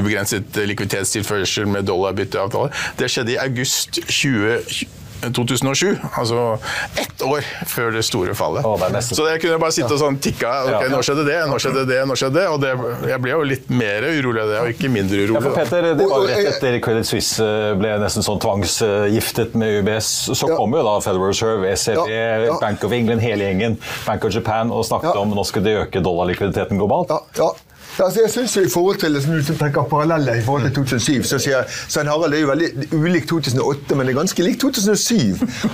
ubegrenset 0.00 0.56
likviditetstilførsel 0.66 1.68
med 1.70 1.86
dollarbytteavtale. 1.86 2.72
Det 2.98 3.10
skjedde 3.10 3.36
i 3.36 3.40
august 3.42 4.00
2020. 4.02 5.00
2007, 5.32 6.00
altså 6.18 6.58
ett 7.00 7.22
år 7.24 7.46
før 7.70 7.92
det 7.94 8.02
store 8.04 8.34
fallet. 8.36 8.64
Å, 8.66 8.74
det 8.92 9.02
så 9.06 9.26
jeg 9.30 9.40
kunne 9.44 9.58
bare 9.62 9.72
sitte 9.74 9.92
og 9.94 10.00
sånn 10.00 10.18
tikka. 10.22 10.50
Ok, 10.68 10.88
nå 10.92 11.00
skjedde 11.06 11.24
det, 11.28 11.38
nå 11.48 11.58
skjedde 11.62 11.84
det, 11.88 12.00
nå 12.10 12.16
skjedde 12.18 12.40
det. 12.40 12.46
Og 12.52 12.60
det, 12.62 12.72
jeg 13.10 13.22
ble 13.24 13.32
jo 13.34 13.42
litt 13.48 13.70
mer 13.72 14.06
urolig 14.10 14.42
av 14.44 14.52
det, 14.52 14.60
og 14.64 14.72
ikke 14.74 14.90
mindre 14.92 15.22
urolig. 15.24 15.38
Ja, 15.38 15.44
for. 15.46 15.58
Peter, 15.60 15.88
det 15.98 16.08
var 16.10 16.26
rett 16.28 16.50
etter 16.54 16.78
Credit 16.84 17.08
Suisse 17.08 17.44
eh, 17.44 17.72
ble 17.78 17.94
nesten 18.02 18.26
sånn 18.26 18.40
tvangsgiftet 18.42 19.54
med 19.60 19.80
UBS. 19.82 20.12
Så 20.34 20.48
Ja. 20.50 20.56
kom 20.58 20.74
jo 20.76 20.82
da 20.84 20.96
Federal 21.04 21.28
Reserve, 21.30 21.68
ECB, 21.72 22.10
Ja. 22.10 22.58
Bank 22.60 22.84
of 22.84 22.92
England, 22.92 23.20
hele 23.24 23.44
gjengen, 23.48 23.78
Bank 24.06 24.24
of 24.24 24.34
Japan, 24.34 24.70
og 24.72 24.84
snakket 24.84 25.16
om 25.16 25.34
nå 25.34 25.44
skal 25.46 25.62
de 25.64 25.78
øke 25.84 26.02
dollarlikviditeten 26.04 26.78
globalt. 26.78 27.10
Ja, 27.38 27.50
altså 27.98 28.20
jeg 28.24 28.30
synes 28.30 28.56
I 28.56 28.68
forhold 28.72 28.96
til 28.96 29.10
liksom, 29.10 29.32
Hvis 29.34 29.46
du 29.46 29.54
tenker 29.58 29.82
paralleller 29.82 30.34
i 30.34 30.42
forhold 30.42 30.62
til 30.62 30.74
2007, 30.74 31.22
så 31.28 31.38
sier 31.38 31.64
Svein 31.88 32.10
Harald 32.10 32.34
er 32.34 32.42
jo 32.42 32.50
veldig 32.50 32.68
ulik 32.92 33.28
2008, 33.28 33.94
men 33.94 34.06
det 34.06 34.14
er 34.14 34.18
ganske 34.18 34.46
lik 34.46 34.60
2007. 34.60 35.14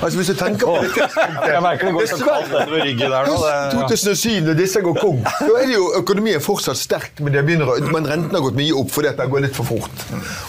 Altså 0.02 0.16
Hvis 0.18 0.32
du 0.32 0.34
tenker 0.34 0.66
på 0.66 0.76
det 0.82 1.52
Jeg 1.52 1.62
merker 1.62 1.86
det 1.86 1.94
går 1.94 2.08
så 2.10 2.18
kaldt 2.24 2.52
nedover 2.52 2.84
ryggen 2.84 3.14
der 3.14 3.30
nå. 3.30 3.36
Det, 3.44 3.80
2007, 3.90 4.40
når 4.46 4.58
disse 4.60 4.82
går 4.84 4.98
kong, 5.00 5.22
da 5.40 5.50
er 5.60 5.66
det 5.70 5.76
jo 5.76 5.86
økonomien 6.00 6.42
fortsatt 6.44 6.78
sterk, 6.80 7.20
men, 7.20 7.32
det 7.34 7.44
begynner, 7.46 7.72
men 7.92 8.08
renten 8.08 8.36
har 8.36 8.44
gått 8.44 8.58
mye 8.58 8.76
opp 8.76 8.92
fordi 8.94 9.12
det 9.18 9.28
går 9.32 9.44
litt 9.46 9.56
for 9.56 9.68
fort. 9.68 10.04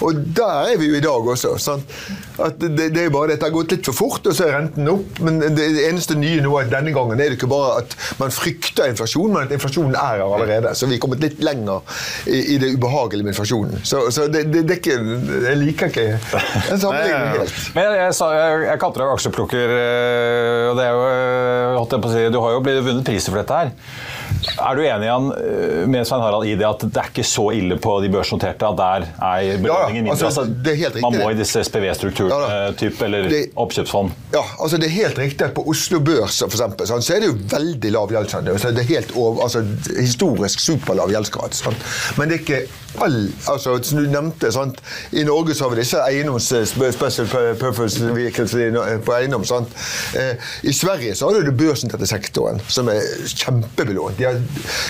Og 0.05 0.21
der 0.41 0.71
er 0.73 0.79
vi 0.81 0.89
jo 0.91 0.97
i 0.97 1.03
dag 1.03 1.31
også. 1.33 1.53
Sant? 1.61 1.95
At 2.41 2.59
det, 2.61 2.91
det 2.95 3.05
er 3.05 3.13
bare 3.13 3.31
det 3.31 3.39
at 3.39 3.45
det 3.45 3.49
har 3.49 3.55
gått 3.55 3.75
litt 3.75 3.89
for 3.89 3.97
fort, 3.97 4.27
og 4.27 4.35
så 4.35 4.47
er 4.47 4.55
renten 4.57 4.89
opp. 4.91 5.21
Men 5.23 5.39
det, 5.43 5.53
det 5.57 5.85
eneste 5.87 6.17
nye 6.19 6.41
nå 6.43 6.53
er 6.57 6.67
at 6.67 6.73
denne 6.75 6.93
gangen 6.95 7.19
er 7.19 7.31
det 7.31 7.39
ikke 7.39 7.51
bare 7.51 7.81
at 7.83 7.95
man 8.21 8.33
frykter 8.33 8.89
inflasjon, 8.91 9.31
men 9.33 9.45
at 9.45 9.55
inflasjonen 9.55 9.97
er 9.97 10.21
her 10.21 10.25
allerede. 10.25 10.73
Så 10.77 10.89
vi 10.89 10.97
er 10.97 11.03
kommet 11.03 11.23
litt 11.23 11.41
lenger 11.43 11.60
i, 12.27 12.39
i 12.55 12.57
det 12.61 12.71
ubehagelige 12.77 13.23
med 13.27 13.33
inflasjonen. 13.35 13.81
Så, 13.87 14.01
så 14.15 14.25
det, 14.31 14.45
det, 14.53 14.63
det 14.69 14.77
er 14.77 14.81
ikke 14.81 14.97
Jeg 15.49 15.59
liker 15.61 15.91
ikke 15.91 16.05
en 16.15 16.81
sammenligning 16.81 17.37
helt. 17.37 17.53
Men 17.75 17.85
jeg, 17.87 17.99
jeg, 18.01 18.15
sa- 18.17 18.31
jeg, 18.35 18.63
jeg 18.69 18.81
kalte 18.83 19.03
deg 19.03 19.13
aksjeplukker, 19.17 19.75
eh, 19.77 20.69
og 20.71 20.79
det 20.81 20.87
er 20.87 20.95
jo, 20.97 21.05
eh, 21.11 21.77
holdt 21.79 21.95
jeg 21.97 22.03
på 22.05 22.11
å 22.11 22.15
si, 22.15 22.25
du 22.33 22.39
har 22.43 22.57
jo 22.57 22.63
blitt 22.65 22.83
vunnet 22.89 23.07
priser 23.11 23.33
for 23.35 23.41
dette 23.43 23.61
her. 23.61 23.73
Er 24.61 24.75
du 24.77 24.81
enig 24.85 25.07
Jan, 25.07 25.27
eh, 25.31 25.87
med 25.87 26.07
Svein 26.07 26.21
Harald 26.23 26.47
i 26.49 26.55
det 26.55 26.65
at 26.67 26.83
det 26.85 26.97
er 27.01 27.09
ikke 27.11 27.25
så 27.27 27.49
ille 27.55 27.77
på 27.81 27.97
de 28.03 28.09
børsnoterte, 28.13 28.67
at 28.67 28.77
der 28.79 29.05
er 29.21 29.57
belønningen 29.61 30.07
mindre? 30.09 30.25
altså, 30.25 30.45
det 30.45 30.73
er 30.73 30.79
helt 30.83 30.95
riktig 30.95 31.05
man 31.11 31.19
må 31.21 31.29
i 31.33 31.37
disse 31.39 31.63
SPV-strukturene, 31.67 32.49
Ja 32.51 32.71
eh, 32.71 33.05
eller 33.05 33.29
Det- 33.29 33.51
oppkjøpsfond. 33.55 34.11
Ja, 34.33 34.43
altså 34.59 34.77
det 34.77 34.85
er 34.89 34.95
helt 34.95 35.19
riktig 35.19 35.45
at 35.45 35.53
på 35.53 35.65
Oslo 35.67 35.99
Børs 35.99 36.39
for 36.39 36.51
eksempel, 36.51 36.87
sant, 36.87 37.03
så 37.03 37.15
er 37.15 37.19
det 37.19 37.31
jo 37.31 37.37
veldig 37.51 37.91
lav 37.91 38.11
gjeldsgrad. 38.11 38.49
Altså, 38.49 38.71
det 38.71 38.85
er 38.85 38.89
helt 38.95 39.11
over, 39.15 39.43
altså, 39.43 39.65
historisk 39.99 40.59
superlav 40.59 41.11
gjeldsgrad. 41.11 41.53
Sant? 41.53 41.77
Men 42.17 42.29
det 42.29 42.35
er 42.35 42.45
ikke 42.45 42.61
all 43.01 43.29
altså, 43.47 43.77
Som 43.83 44.03
du 44.03 44.09
nevnte, 44.11 44.51
sant? 44.51 44.81
i 45.11 45.23
Norge 45.23 45.55
så 45.55 45.63
har 45.67 45.75
vi 45.75 45.81
disse 45.81 45.99
eiendoms 46.07 46.49
special 46.93 47.27
purpose 47.59 48.01
vehicles 48.15 48.51
på 49.05 49.15
eiendom. 49.15 49.45
Sant? 49.47 49.69
Eh, 50.15 50.35
I 50.63 50.73
Sverige 50.75 51.15
så 51.15 51.29
har 51.31 51.41
du 51.41 51.51
børsen 51.51 51.91
børsnoterte 51.91 52.07
sektoren, 52.07 52.61
som 52.67 52.89
er 52.91 53.01
kjempebelånt. 53.25 54.19
De 54.21 54.27
har 54.29 54.39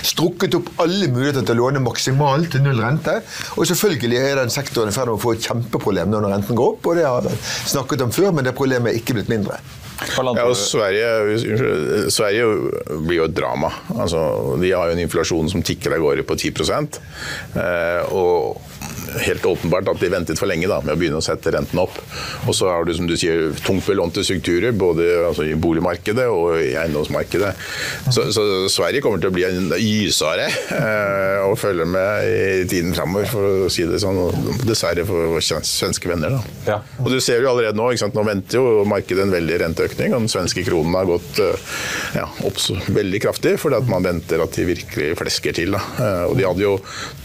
strukket 0.04 0.56
opp 0.58 0.68
alle 0.82 1.08
muligheter 1.12 1.46
til 1.46 1.56
å 1.56 1.66
låne 1.66 1.82
maksimalt 1.82 2.52
til 2.52 2.64
null 2.64 2.82
rente. 2.84 3.18
Og 3.56 3.68
selvfølgelig 3.68 4.18
er 4.20 4.42
den 4.42 4.52
sektoren 4.52 4.92
i 4.92 4.96
ferd 4.96 5.10
med 5.10 5.18
å 5.18 5.22
få 5.22 5.36
et 5.36 5.46
kjempeproblem 5.48 6.12
når 6.12 6.28
renten 6.34 6.58
går 6.58 6.74
opp, 6.76 6.90
og 6.90 6.98
det 7.00 7.08
har 7.08 7.24
vi 7.24 7.36
snakket 7.72 8.04
om 8.06 8.12
før, 8.14 8.34
men 8.36 8.46
det 8.46 8.56
problemet 8.58 8.92
er 8.92 9.00
ikke 9.00 9.16
blitt 9.18 9.32
mindre. 9.32 9.60
Ja, 10.02 10.44
og? 10.48 10.56
Sverige, 10.58 12.10
Sverige 12.10 12.46
blir 13.06 13.20
jo 13.20 13.28
et 13.28 13.36
drama. 13.36 13.70
Altså, 13.94 14.22
de 14.58 14.72
har 14.74 14.90
jo 14.90 14.96
en 14.96 15.02
inflasjon 15.04 15.50
som 15.52 15.62
tikker 15.62 15.94
av 15.94 16.02
gårde 16.02 16.24
på 16.26 16.36
10 16.38 16.64
eh, 17.62 18.10
og 18.10 18.71
helt 19.26 19.46
åpenbart 19.46 19.88
at 19.92 20.00
de 20.02 20.10
ventet 20.12 20.40
for 20.40 20.50
lenge 20.50 20.68
da, 20.70 20.80
med 20.84 20.94
å 20.94 20.98
begynne 21.00 21.20
å 21.20 21.24
sette 21.24 21.52
renten 21.54 21.80
opp. 21.82 21.98
Og 22.46 22.54
så 22.56 22.70
har 22.70 22.86
du 22.88 22.92
som 22.96 23.08
du 23.08 23.14
sier, 23.18 23.50
tungt 23.66 23.86
belånte 23.86 24.24
strukturer, 24.24 24.72
både 24.76 25.06
altså, 25.28 25.46
i 25.48 25.56
boligmarkedet 25.58 26.26
og 26.32 26.58
i 26.62 26.72
eiendomsmarkedet. 26.78 27.52
Så, 28.12 28.28
så 28.34 28.44
Sverige 28.72 29.02
kommer 29.04 29.22
til 29.22 29.32
å 29.32 29.34
bli 29.36 29.44
en 29.48 29.70
gysare 29.78 30.48
eh, 30.48 31.42
å 31.46 31.54
følge 31.58 31.86
med 31.88 32.28
i 32.62 32.66
tiden 32.70 32.94
framover, 32.96 33.28
for 33.30 33.66
å 33.66 33.70
si 33.72 33.86
det 33.88 34.00
sånn. 34.02 34.20
Dessverre 34.66 35.04
for 35.08 35.40
svenske 35.42 36.10
venner. 36.10 36.36
da. 36.36 36.42
Ja. 36.68 36.78
Og 37.02 37.10
du 37.12 37.18
ser 37.22 37.42
jo 37.42 37.50
allerede 37.52 37.78
nå, 37.78 37.90
ikke 37.92 38.04
sant? 38.06 38.16
nå 38.18 38.24
venter 38.26 38.60
jo 38.60 38.84
markedet 38.88 39.26
en 39.26 39.34
veldig 39.34 39.60
renteøkning, 39.64 40.14
og 40.14 40.24
den 40.24 40.32
svenske 40.32 40.64
kronen 40.66 40.96
har 40.98 41.08
gått 41.08 41.40
eh, 41.42 41.72
ja, 42.18 42.28
opp 42.48 42.60
så 42.62 42.76
veldig 42.92 43.22
kraftig, 43.24 43.56
fordi 43.62 43.80
at 43.82 43.90
man 43.90 44.06
venter 44.06 44.42
at 44.44 44.56
de 44.58 44.68
virkelig 44.68 45.12
flesker 45.20 45.56
til. 45.62 45.76
Da. 45.76 45.82
Eh, 45.98 46.24
Og 46.32 46.38
de 46.38 46.46
hadde 46.48 46.64
jo 46.64 46.76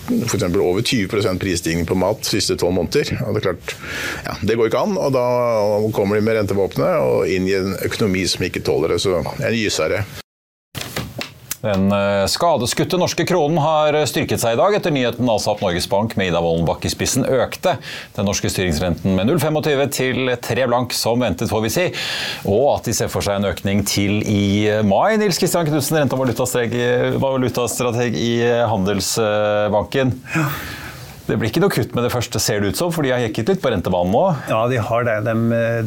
f.eks. 0.07 0.43
over 0.43 0.81
20% 0.81 1.41
prisstigning 1.41 1.87
på 1.89 1.97
mat 1.99 2.21
de 2.23 2.37
siste 2.37 2.57
tolv 2.59 2.77
måneder. 2.79 3.13
Og 3.25 3.35
det 3.35 3.41
er 3.41 3.47
klart, 3.49 3.75
ja, 4.27 4.37
det 4.41 4.57
går 4.59 4.71
ikke 4.71 4.85
an, 4.85 4.95
og 4.99 5.11
da 5.15 5.25
kommer 5.95 6.17
de 6.17 6.25
med 6.25 6.39
rentevåpenet 6.39 7.03
og 7.03 7.27
inn 7.31 7.49
i 7.49 7.57
en 7.57 7.75
økonomi 7.85 8.27
som 8.29 8.47
ikke 8.47 8.65
tåler 8.67 8.95
det. 8.95 9.01
Så 9.03 9.19
en 9.19 9.51
gysere. 9.53 10.05
Den 11.63 11.89
eh, 11.91 12.25
skadeskutte 12.29 12.99
norske 13.01 13.25
kronen 13.27 13.57
har 13.63 13.95
styrket 14.09 14.41
seg 14.41 14.55
i 14.55 14.59
dag 14.59 14.75
etter 14.77 14.93
nyheten 14.93 15.29
altså 15.29 15.55
at 15.55 15.63
Norges 15.63 15.87
Bank 15.89 16.13
med 16.19 16.29
Ida 16.29 16.41
Woldenbakk 16.43 16.85
i 16.85 16.91
spissen 16.93 17.25
økte 17.25 17.77
den 18.17 18.29
norske 18.29 18.51
styringsrenten 18.53 19.17
med 19.17 19.31
0,25 19.31 19.83
til 19.97 20.33
3 20.43 20.67
blank, 20.69 20.93
som 20.93 21.21
ventet, 21.23 21.49
får 21.49 21.65
vi 21.65 21.73
si. 21.73 21.85
Og 22.45 22.75
at 22.75 22.87
de 22.89 22.95
ser 22.97 23.11
for 23.11 23.25
seg 23.25 23.39
en 23.39 23.49
økning 23.49 23.83
til 23.87 24.21
i 24.21 24.69
mai. 24.85 25.17
Nils 25.17 25.41
Kristian 25.41 25.67
Knutsen, 25.67 25.97
rente- 25.97 26.17
og 26.17 26.25
valutastrateg 27.21 28.17
i 28.17 28.33
Handelsbanken. 28.69 30.17
Det 31.27 31.35
blir 31.35 31.49
ikke 31.51 31.59
noe 31.59 31.73
kutt 31.73 31.91
med 31.91 32.05
det 32.07 32.11
første, 32.13 32.39
ser 32.39 32.61
det 32.63 32.69
ut 32.71 32.79
som, 32.79 32.91
for 32.95 33.03
de 33.03 33.11
har 33.11 33.19
jekket 33.25 33.49
litt 33.51 33.59
på 33.63 33.71
rentebanen 33.73 34.13
nå. 34.15 34.21
Ja, 34.47 34.61
de 34.71 34.77
har 34.79 35.03
det. 35.07 35.15
De, 35.27 35.33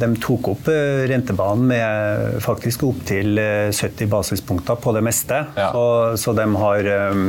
de 0.03 0.09
tok 0.21 0.51
opp 0.53 0.69
eh, 0.69 1.07
rentebanen 1.09 1.65
med 1.71 2.37
faktisk 2.45 2.85
opptil 2.91 3.41
70 3.73 4.11
basispunkter 4.13 4.77
på 4.85 4.93
det 4.97 5.03
meste. 5.07 5.41
Ja. 5.57 5.71
Så, 5.73 5.85
så 6.21 6.35
de, 6.37 6.45
har, 6.61 6.91
eh, 6.93 7.25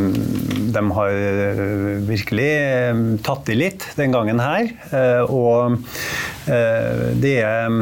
de 0.75 0.83
har 0.99 1.15
eh, 1.15 1.63
virkelig 2.11 2.51
eh, 2.51 3.01
tatt 3.23 3.51
i 3.55 3.59
litt 3.61 3.87
den 3.95 4.11
gangen 4.15 4.43
her. 4.43 4.67
Eh, 4.91 5.23
Og 5.31 5.77
eh, 6.51 7.03
det 7.21 7.35
er 7.45 7.79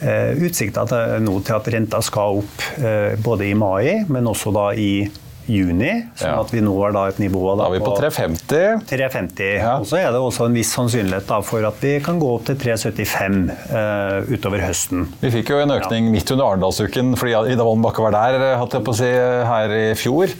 eh, 0.00 0.40
utsikter 0.40 1.20
nå 1.20 1.36
til 1.44 1.56
at 1.60 1.68
renta 1.76 2.00
skal 2.04 2.40
opp 2.40 2.64
eh, 2.80 3.12
både 3.20 3.50
i 3.50 3.56
mai, 3.58 4.06
men 4.08 4.30
også 4.30 4.56
da 4.56 4.70
i 4.72 5.04
juni. 5.48 5.92
Sånn 6.18 6.28
Ja. 6.30 6.40
at 6.40 6.50
vi 6.52 6.60
når 6.60 6.92
da 6.92 7.06
et 7.08 7.18
nivå 7.18 7.56
Da 7.58 7.66
er 7.66 7.72
vi 7.78 7.80
på 7.84 7.94
350. 7.96 8.84
350. 8.90 9.56
Ja. 9.58 9.78
Og 9.78 9.86
så 9.86 9.98
er 9.98 10.10
det 10.12 10.20
også 10.20 10.46
en 10.46 10.54
viss 10.54 10.72
sannsynlighet 10.74 11.26
da, 11.26 11.40
for 11.40 11.64
at 11.66 11.80
vi 11.80 11.98
kan 12.00 12.20
gå 12.20 12.34
opp 12.34 12.44
til 12.46 12.56
375 12.56 13.50
uh, 13.70 14.30
utover 14.30 14.60
høsten. 14.64 15.08
Vi 15.20 15.30
fikk 15.30 15.50
jo 15.54 15.60
en 15.62 15.70
økning 15.74 16.10
midt 16.12 16.30
under 16.30 16.50
Arendalsuken 16.52 17.16
fordi 17.16 17.34
Ida 17.52 17.64
Wolden 17.64 17.82
Bakke 17.86 18.04
var 18.04 18.16
der 18.16 18.56
hatt 18.60 18.72
jeg 18.76 18.84
på 18.86 18.94
å 18.94 19.00
si, 19.00 19.10
her 19.10 19.74
i 19.74 19.84
fjor. 19.98 20.30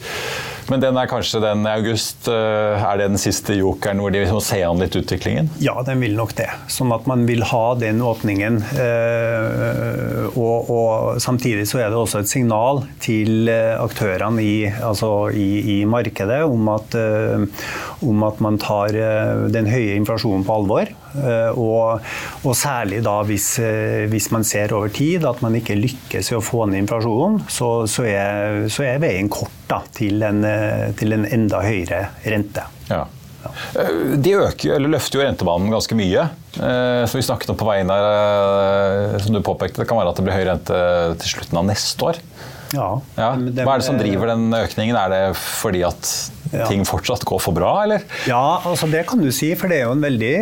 Men 0.71 0.79
den 0.79 0.95
er 0.95 1.09
kanskje 1.11 1.41
den 1.43 1.65
i 1.67 1.71
august. 1.73 2.27
eh, 2.31 2.79
Er 2.91 2.97
det 3.01 3.09
den 3.11 3.19
siste 3.19 3.57
jokeren 3.57 3.99
hvor 3.99 4.13
de 4.13 4.21
må 4.31 4.39
se 4.43 4.61
an 4.63 4.79
litt 4.79 4.95
utviklingen? 4.95 5.49
Ja, 5.59 5.75
den 5.83 5.99
vil 5.99 6.15
nok 6.15 6.31
det. 6.37 6.47
Sånn 6.71 6.93
at 6.95 7.07
man 7.11 7.25
vil 7.27 7.43
ha 7.49 7.75
den 7.75 7.99
åpningen. 7.99 8.61
Eh, 8.79 10.29
og, 10.31 10.71
og 10.71 11.19
samtidig 11.19 11.67
så 11.67 11.81
er 11.83 11.91
det 11.91 11.99
også 11.99 12.21
et 12.23 12.31
signal 12.31 12.85
til 13.03 13.51
eh, 13.51 13.75
aktørene 13.81 14.39
i, 14.45 14.55
altså 14.71 15.11
i, 15.35 15.49
i 15.75 15.77
markedet 15.89 16.39
om 16.47 16.71
at, 16.71 16.95
om 18.07 18.23
at 18.29 18.39
man 18.43 18.59
tar 18.61 18.95
den 19.51 19.67
høye 19.67 19.97
inflasjonen 19.99 20.45
på 20.47 20.55
alvor. 20.55 20.91
Og, 21.59 22.11
og 22.47 22.53
særlig 22.55 23.01
da 23.03 23.17
hvis, 23.27 23.47
hvis 24.11 24.29
man 24.31 24.45
ser 24.47 24.71
over 24.77 24.91
tid 24.95 25.25
at 25.27 25.41
man 25.43 25.57
ikke 25.59 25.75
lykkes 25.75 26.31
i 26.31 26.37
å 26.37 26.43
få 26.45 26.63
ned 26.69 26.85
inflasjonen, 26.85 27.41
så, 27.51 27.73
så, 27.91 28.05
er, 28.07 28.69
så 28.71 28.87
er 28.87 29.01
veien 29.03 29.27
kort 29.31 29.60
da, 29.71 29.81
til, 29.95 30.21
en, 30.27 30.43
eh, 30.47 30.91
til 30.99 31.15
en 31.15 31.25
enda 31.25 31.63
høyere 31.63 32.03
rente. 32.27 32.67
Ja. 32.91 33.05
Eh, 33.79 34.15
De 34.21 34.35
øker, 34.37 34.83
løfter 34.83 35.19
jo 35.21 35.25
rentebanen 35.25 35.71
ganske 35.73 35.95
mye. 35.97 36.27
Eh, 36.59 37.03
Så 37.09 37.17
vi 37.17 37.23
snakket 37.25 37.49
om 37.53 37.57
på 37.59 37.67
veien 37.69 37.89
her, 37.89 39.17
som 39.23 39.33
du 39.33 39.41
påpekte, 39.41 39.81
det 39.81 39.87
kan 39.89 39.97
være 39.97 40.11
at 40.13 40.19
det 40.19 40.27
blir 40.27 40.35
høy 40.37 40.45
rente 40.51 40.81
til 41.23 41.33
slutten 41.37 41.57
av 41.63 41.65
neste 41.71 42.11
år. 42.11 42.19
Ja. 42.75 42.89
Ja. 43.17 43.31
Hva 43.35 43.73
er 43.73 43.81
det 43.81 43.87
som 43.87 43.97
driver 43.99 44.29
den 44.31 44.45
økningen? 44.55 44.95
Er 44.95 45.09
det 45.11 45.23
fordi 45.39 45.81
at 45.87 46.11
Ja. 46.51 46.67
ting 46.67 46.83
fortsatt 46.87 47.23
går 47.27 47.39
for 47.39 47.55
bra, 47.55 47.71
eller? 47.85 48.03
Ja, 48.27 48.61
altså 48.67 48.89
det 48.91 49.05
kan 49.09 49.21
du 49.23 49.29
si, 49.33 49.53
for 49.55 49.71
det 49.71 49.79
er 49.79 49.85
jo 49.87 49.95
en 49.95 50.03
veldig, 50.03 50.33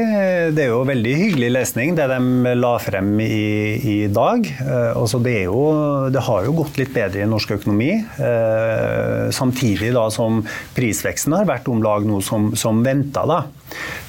det 0.56 0.64
er 0.64 0.72
jo 0.72 0.82
veldig 0.88 1.16
hyggelig 1.20 1.52
lesning 1.54 1.94
det 1.98 2.08
de 2.10 2.54
la 2.58 2.72
frem 2.82 3.12
i, 3.22 3.44
i 3.78 3.98
dag. 4.14 4.48
Eh, 4.66 4.92
altså 4.98 5.22
det, 5.24 5.36
er 5.44 5.50
jo, 5.50 5.62
det 6.14 6.24
har 6.26 6.48
jo 6.48 6.56
gått 6.62 6.80
litt 6.82 6.94
bedre 6.96 7.24
i 7.24 7.30
norsk 7.30 7.54
økonomi, 7.60 7.92
eh, 8.00 9.30
samtidig 9.36 9.92
da 9.96 10.08
som 10.14 10.42
prisveksten 10.78 11.38
har 11.38 11.50
vært 11.50 11.70
om 11.70 11.84
lag 11.86 12.08
noe 12.10 12.26
som, 12.26 12.52
som 12.58 12.82
venta. 12.86 13.26
Da. 13.30 13.44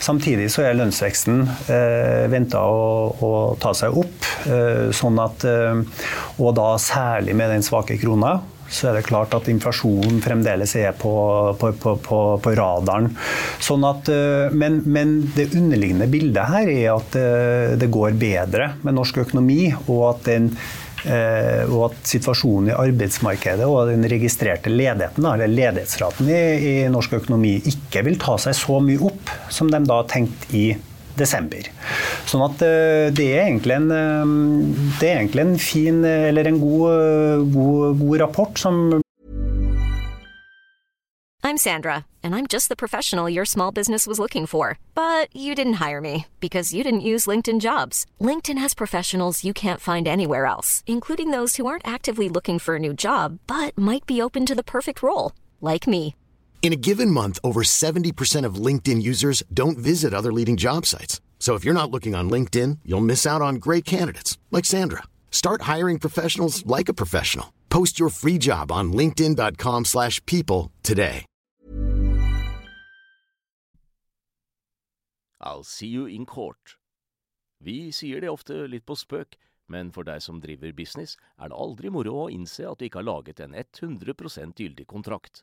Samtidig 0.00 0.48
så 0.54 0.64
er 0.64 0.78
lønnsveksten 0.78 1.42
eh, 1.68 2.24
venta 2.32 2.62
å, 2.64 3.10
å 3.12 3.32
ta 3.60 3.74
seg 3.76 3.98
opp, 4.00 4.30
eh, 4.48 4.88
sånn 4.96 5.20
at, 5.20 5.44
eh, 5.44 5.84
og 6.40 6.56
da 6.56 6.72
særlig 6.80 7.36
med 7.36 7.52
den 7.52 7.66
svake 7.66 8.00
krona 8.00 8.38
så 8.70 8.90
er 8.90 8.98
det 8.98 9.06
klart 9.08 9.34
at 9.36 9.48
inflasjonen 9.50 10.20
fremdeles 10.24 10.76
er 10.78 10.94
på, 10.98 11.12
på, 11.58 11.72
på, 11.82 12.20
på 12.42 12.52
radaren. 12.56 13.10
Sånn 13.62 13.86
at, 13.88 14.10
eh, 14.12 14.52
men, 14.54 14.80
men, 14.86 15.16
det 15.34 15.50
underliggende 15.58 16.08
bildet 16.10 16.52
her 16.52 16.70
er 16.70 16.86
at 16.94 17.18
eh, 17.18 17.74
det 17.80 17.90
går 17.92 18.14
bedre 18.20 18.74
med 18.86 18.96
norsk 18.96 19.24
økonomi, 19.26 19.64
og 19.88 20.06
at 20.14 20.30
den 20.30 20.54
Eh, 21.00 21.62
og 21.70 21.86
at 21.86 22.08
situasjonen 22.10 22.74
i 22.74 22.76
arbeidsmarkedet 22.76 23.64
og 23.64 23.88
den 23.88 24.04
registrerte 24.10 24.68
ledigheten, 24.68 25.24
eller 25.24 25.48
ledighetsraten 25.48 26.28
i, 26.28 26.40
i, 26.60 26.74
norsk 26.92 27.14
økonomi, 27.22 27.54
ikke 27.72 28.02
vil 28.04 28.18
ta 28.20 28.36
seg 28.42 28.58
så 28.58 28.76
mye 28.84 29.00
opp 29.08 29.32
som 29.48 29.70
de 29.72 29.80
da 29.88 30.02
tenkte 30.10 30.52
i 30.52 30.66
desember. 31.20 31.68
Sånn 32.30 32.46
at 32.48 32.64
eh, 32.66 33.10
det 33.14 33.28
er 33.34 33.44
egentlig 33.46 33.76
en, 33.76 33.92
eh, 33.92 35.04
er 35.04 35.20
egentlig 35.20 35.46
en 35.46 35.54
fin, 35.60 36.02
eller 36.04 36.50
en 36.50 36.58
god, 36.62 37.46
god, 37.54 38.02
god 38.02 38.26
rapport 38.26 38.58
som 38.60 38.82
I'm 41.42 41.56
Sandra, 41.56 42.06
and 42.22 42.34
I'm 42.36 42.46
just 42.46 42.68
the 42.68 42.76
professional 42.76 43.28
your 43.28 43.46
small 43.46 43.72
business 43.72 44.06
was 44.06 44.20
looking 44.20 44.46
for. 44.46 44.78
But 44.94 45.34
you 45.34 45.54
didn't 45.54 45.80
hire 45.84 46.00
me 46.00 46.26
because 46.38 46.74
you 46.74 46.84
didn't 46.84 47.08
use 47.12 47.26
LinkedIn 47.26 47.60
jobs. 47.60 48.06
LinkedIn 48.20 48.58
has 48.58 48.74
professionals 48.74 49.42
you 49.42 49.52
can't 49.52 49.80
find 49.80 50.06
anywhere 50.06 50.46
else, 50.46 50.84
including 50.86 51.30
those 51.30 51.56
who 51.56 51.66
aren't 51.66 51.88
actively 51.88 52.28
looking 52.28 52.60
for 52.60 52.76
a 52.76 52.78
new 52.78 52.92
job 52.92 53.40
but 53.46 53.76
might 53.76 54.06
be 54.06 54.22
open 54.22 54.46
to 54.46 54.54
the 54.54 54.62
perfect 54.62 55.02
role, 55.02 55.32
like 55.60 55.88
me. 55.88 56.14
In 56.62 56.74
a 56.74 56.76
given 56.76 57.10
month, 57.10 57.38
over 57.42 57.62
70% 57.62 58.44
of 58.44 58.66
LinkedIn 58.66 59.02
users 59.02 59.42
don't 59.52 59.78
visit 59.78 60.14
other 60.14 60.32
leading 60.32 60.56
job 60.56 60.86
sites. 60.86 61.20
So 61.38 61.54
if 61.54 61.64
you're 61.64 61.74
not 61.74 61.90
looking 61.90 62.14
on 62.14 62.30
LinkedIn, 62.30 62.78
you'll 62.84 63.00
miss 63.00 63.26
out 63.26 63.42
on 63.42 63.56
great 63.56 63.84
candidates 63.84 64.38
like 64.50 64.66
Sandra. 64.66 65.02
Start 65.30 65.62
hiring 65.62 65.98
professionals 65.98 66.64
like 66.66 66.90
a 66.90 66.94
professional. 66.94 67.46
Post 67.70 67.98
your 67.98 68.10
free 68.10 68.36
job 68.38 68.70
on 68.70 68.92
linkedin.com/people 68.92 70.70
today. 70.82 71.24
I'll 75.40 75.64
see 75.64 75.86
you 75.86 76.06
in 76.06 76.26
court. 76.26 76.76
Vi 77.64 77.90
sier 77.92 78.20
det 78.20 78.28
ofte 78.28 78.68
litt 78.68 78.84
på 78.84 78.94
spøk, 78.94 79.36
men 79.68 79.90
for 79.90 80.04
deg 80.04 80.20
som 80.20 80.40
driver 80.40 80.72
business, 80.72 81.16
er 81.38 81.48
det 81.48 81.56
aldri 81.56 81.90
moro 81.90 82.26
å 82.26 82.30
innse 82.30 82.70
at 82.70 82.78
du 82.78 82.84
ikke 82.84 83.00
har 83.00 83.08
laget 83.08 83.40
en 83.40 83.54
100 83.54 84.52
gyldig 84.54 84.86
kontrakt. 84.86 85.42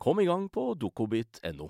Kom 0.00 0.20
i 0.20 0.24
gang 0.24 0.48
på 0.48 0.72
dokobit.no. 0.80 1.68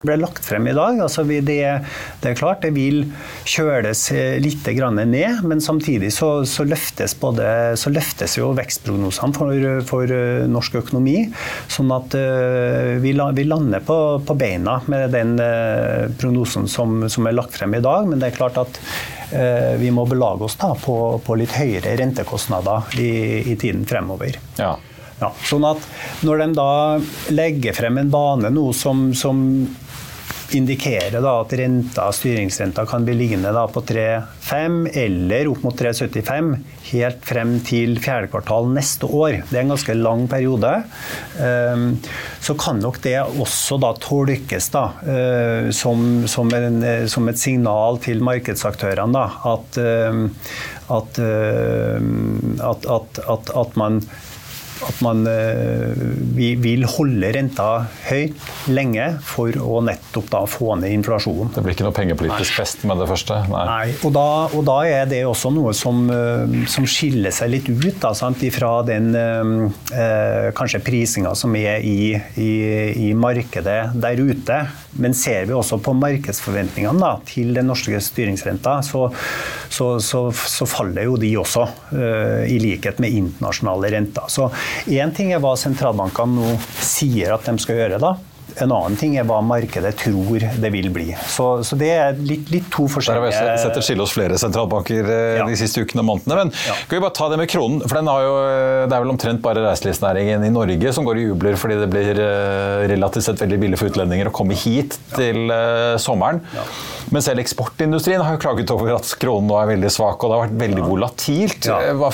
Det 0.00 0.08
ble 0.08 0.14
lagt 0.16 0.46
frem 0.48 0.64
i 0.68 0.72
dag. 0.72 0.96
Altså 1.00 1.26
det, 1.28 1.42
det, 1.44 1.60
er 1.64 2.36
klart 2.36 2.62
det 2.64 2.70
vil 2.72 3.02
kjøles 3.48 4.06
litt 4.40 4.68
ned, 4.88 5.42
men 5.44 5.60
samtidig 5.60 6.08
så, 6.16 6.44
så, 6.48 6.64
løftes, 6.64 7.12
både, 7.20 7.76
så 7.76 7.92
løftes, 7.92 8.38
jo 8.38 8.50
vekstprognosene 8.56 9.36
for, 9.36 9.60
for, 9.88 10.08
eh, 10.08 10.48
norsk 10.48 10.80
økonomi. 10.80 11.28
Sånn 11.68 11.92
at 11.92 12.16
uh, 12.16 12.96
vi, 13.00 13.12
la, 13.12 13.30
vi, 13.36 13.44
lander 13.44 13.84
på, 13.84 13.98
på, 14.24 14.36
beina 14.40 14.80
med 14.88 15.12
den 15.12 15.36
uh, 15.36 16.08
prognosen 16.16 16.68
som, 16.68 17.08
som, 17.08 17.28
er 17.28 17.36
lagt 17.36 17.60
frem 17.60 17.76
i 17.76 17.84
dag. 17.84 18.08
Men 18.08 18.24
det 18.24 18.30
er 18.30 18.38
klart 18.40 18.56
at 18.60 18.80
uh, 19.32 19.76
vi 19.80 19.92
må 19.92 20.08
belage 20.08 20.48
oss 20.48 20.56
da, 20.60 20.72
på, 20.80 20.96
på 21.24 21.40
litt 21.40 21.56
høyere 21.56 21.96
rentekostnader 22.00 23.00
i, 23.00 23.12
i 23.52 23.60
tiden 23.60 23.84
fremover. 23.88 24.40
Ja. 24.60 24.78
Ja, 25.20 25.30
sånn 25.44 25.66
at 25.68 25.84
Når 26.24 26.42
de 26.42 26.48
da 26.56 26.72
legger 27.34 27.76
frem 27.76 28.00
en 28.00 28.12
bane 28.12 28.50
nå 28.54 28.70
som, 28.76 29.10
som 29.16 29.42
indikerer 30.56 31.20
da 31.22 31.34
at 31.42 31.52
renta, 31.58 32.08
styringsrenta 32.14 32.84
kan 32.88 33.04
bli 33.06 33.14
liggende 33.18 33.52
da 33.54 33.66
på 33.70 33.82
3,5 33.86 34.88
eller 34.98 35.50
opp 35.50 35.62
mot 35.66 35.76
3,75 35.78 36.50
helt 36.90 37.26
frem 37.26 37.52
til 37.66 37.98
fjerde 38.02 38.30
kvartal 38.32 38.70
neste 38.74 39.06
år. 39.06 39.40
Det 39.50 39.58
er 39.58 39.62
en 39.62 39.74
ganske 39.74 39.96
lang 39.98 40.24
periode. 40.30 40.72
Ehm, 41.42 41.86
så 42.42 42.56
kan 42.58 42.80
nok 42.82 43.00
det 43.04 43.16
også 43.20 43.78
da 43.82 43.92
tolkes 44.02 44.70
eh, 44.74 45.70
som, 45.76 46.08
som, 46.30 46.50
en, 46.56 46.82
som 47.10 47.30
et 47.30 47.40
signal 47.40 48.00
til 48.02 48.24
markedsaktørene 48.26 49.26
at, 49.52 49.80
ehm, 49.84 50.26
at, 50.90 51.22
ehm, 51.22 52.58
at, 52.58 52.90
at, 52.90 53.54
at 53.54 53.78
man 53.78 54.02
at 54.86 55.00
man 55.04 55.24
eh, 55.28 56.04
vi 56.36 56.54
vil 56.60 56.86
holde 56.88 57.30
renta 57.34 57.68
høyt 58.08 58.36
lenge 58.72 59.06
for 59.26 59.54
å 59.60 59.80
nettopp 59.84 60.30
da 60.32 60.42
få 60.48 60.76
ned 60.80 60.94
inflasjonen. 60.98 61.52
Det 61.54 61.64
blir 61.64 61.76
ikke 61.76 61.86
noe 61.88 61.96
pengepolitisk 61.96 62.56
fest 62.60 62.84
med 62.88 63.00
det 63.00 63.08
første? 63.10 63.40
Nei. 63.50 63.64
Nei 63.68 63.86
og, 63.98 64.12
da, 64.16 64.26
og, 64.48 64.62
da, 64.68 64.78
er 64.88 65.10
det 65.10 65.22
også 65.28 65.52
noe 65.54 65.74
som, 65.76 66.02
eh, 66.12 66.56
som 66.70 66.88
skiller 66.88 67.34
seg 67.34 67.52
litt 67.54 67.70
ut 67.70 68.00
da, 68.02 68.12
sant, 68.16 68.42
fra 68.54 68.70
den 68.86 69.10
eh, 69.14 70.50
kanskje 70.56 70.80
prisinga 70.84 71.34
som 71.36 71.54
er 71.58 71.84
i, 71.84 72.14
i, 72.40 72.50
i, 73.08 73.10
markedet 73.16 73.80
der 74.00 74.22
ute. 74.22 74.60
Men 75.00 75.14
ser 75.14 75.46
vi 75.46 75.54
også 75.54 75.78
på 75.84 75.94
markedsforventningene 75.98 77.00
da, 77.02 77.12
til 77.28 77.52
den 77.56 77.68
norske 77.70 78.00
styringsrenta, 78.02 78.80
så, 78.86 79.06
så, 79.70 79.92
så, 80.02 80.24
så 80.32 80.66
faller 80.68 81.06
jo 81.06 81.18
de 81.20 81.30
også, 81.38 81.66
eh, 81.94 82.48
i 82.50 82.58
likhet 82.62 83.00
med 83.02 83.14
internasjonale 83.20 83.92
renter. 83.94 84.30
Så 84.32 84.48
Én 84.90 85.12
ting 85.14 85.32
er 85.34 85.42
hva 85.42 85.54
sentralbankene 85.58 86.36
nå 86.36 86.56
sier 86.80 87.34
at 87.34 87.46
de 87.46 87.62
skal 87.62 87.80
gjøre. 87.80 88.00
da, 88.02 88.14
en 88.58 88.72
annen 88.72 88.96
ting 88.98 89.16
er 89.20 89.26
hva 89.28 89.40
markedet 89.44 89.92
tror 90.00 90.44
det 90.62 90.70
vil 90.72 90.90
bli. 90.92 91.08
Så, 91.30 91.48
så 91.66 91.78
det 91.78 91.90
er 91.94 92.18
litt, 92.18 92.50
litt, 92.52 92.68
to 92.72 92.86
forskjellige 92.90 93.30
Der 93.30 93.46
har 93.46 93.56
vi 93.56 93.62
sett 93.62 93.78
et 93.78 93.86
skille 93.86 94.04
hos 94.04 94.14
flere 94.14 94.38
sentralbanker 94.40 95.06
eh, 95.06 95.38
ja. 95.40 95.46
de 95.48 95.58
siste 95.58 95.84
ukene 95.84 96.04
og 96.04 96.08
månedene. 96.10 96.44
Men 96.44 96.52
ja. 96.66 96.76
kan 96.86 96.96
vi 96.96 97.02
bare 97.04 97.16
ta 97.16 97.28
det 97.32 97.40
med 97.40 97.50
kronen? 97.50 97.82
For 97.86 98.00
den 98.00 98.10
har 98.10 98.24
jo, 98.26 98.36
eh, 98.46 98.84
Det 98.90 98.96
er 98.96 99.04
vel 99.04 99.14
omtrent 99.14 99.42
bare 99.44 99.64
reiselivsnæringen 99.66 100.46
i 100.46 100.52
Norge 100.54 100.94
som 100.96 101.08
går 101.08 101.20
i 101.20 101.26
jubler 101.28 101.58
fordi 101.60 101.78
det 101.80 101.90
blir 101.92 102.22
eh, 102.22 102.86
relativt 102.90 103.28
sett 103.28 103.44
veldig 103.44 103.60
billig 103.64 103.80
for 103.80 103.92
utlendinger 103.92 104.30
å 104.30 104.34
komme 104.34 104.56
hit 104.58 104.98
til 105.16 105.50
ja. 105.50 105.98
sommeren. 106.00 106.42
Men 107.10 107.24
selv 107.24 107.42
eksportindustrien 107.42 108.22
har 108.22 108.36
jo 108.36 108.42
klaget 108.42 108.70
over 108.74 108.94
at 108.94 109.08
kronen 109.20 109.48
nå 109.50 109.56
er 109.58 109.72
veldig 109.72 109.90
svak, 109.92 110.22
og 110.22 110.30
det 110.30 110.36
har 110.36 110.44
vært 110.44 110.58
veldig 110.60 110.84
volatilt. 110.86 111.66
Hva, 111.98 112.10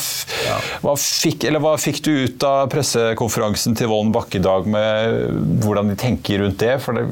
hva, 0.85 0.94
fikk, 0.96 1.46
hva, 1.61 1.75
fikk, 1.81 2.01
du 2.07 2.12
ut 2.25 2.46
av 2.46 2.70
pressekonferansen 2.72 3.77
til 3.77 3.90
Vollen 3.90 4.12
Bakke 4.14 4.40
i 4.40 4.44
dag 4.44 4.68
med 4.70 5.61
hvordan 5.64 5.92
de 5.92 5.99
tenker 6.01 6.26
tenker 6.27 6.43
rundt 6.43 6.59
det? 6.59 6.79
For 6.83 6.93
det, 6.93 7.07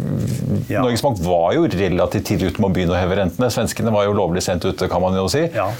ja. 0.69 0.83
Norges 0.83 1.03
Bank 1.03 1.19
var 1.19 1.53
jo 1.55 1.67
relativt 1.67 2.27
tidlig 2.27 2.53
ute 2.53 2.63
med 2.63 2.71
å 2.71 2.75
begynne 2.75 2.95
å 2.95 2.99
heve 2.99 3.19
rentene. 3.21 3.51
Svenskene 3.51 3.93
var 3.95 4.09
jo 4.09 4.15
lovlig 4.17 4.43
sent 4.43 4.65
ute, 4.65 4.89
kan 4.91 5.03
man 5.03 5.17
jo 5.17 5.27
si. 5.31 5.47
Ja. 5.55 5.71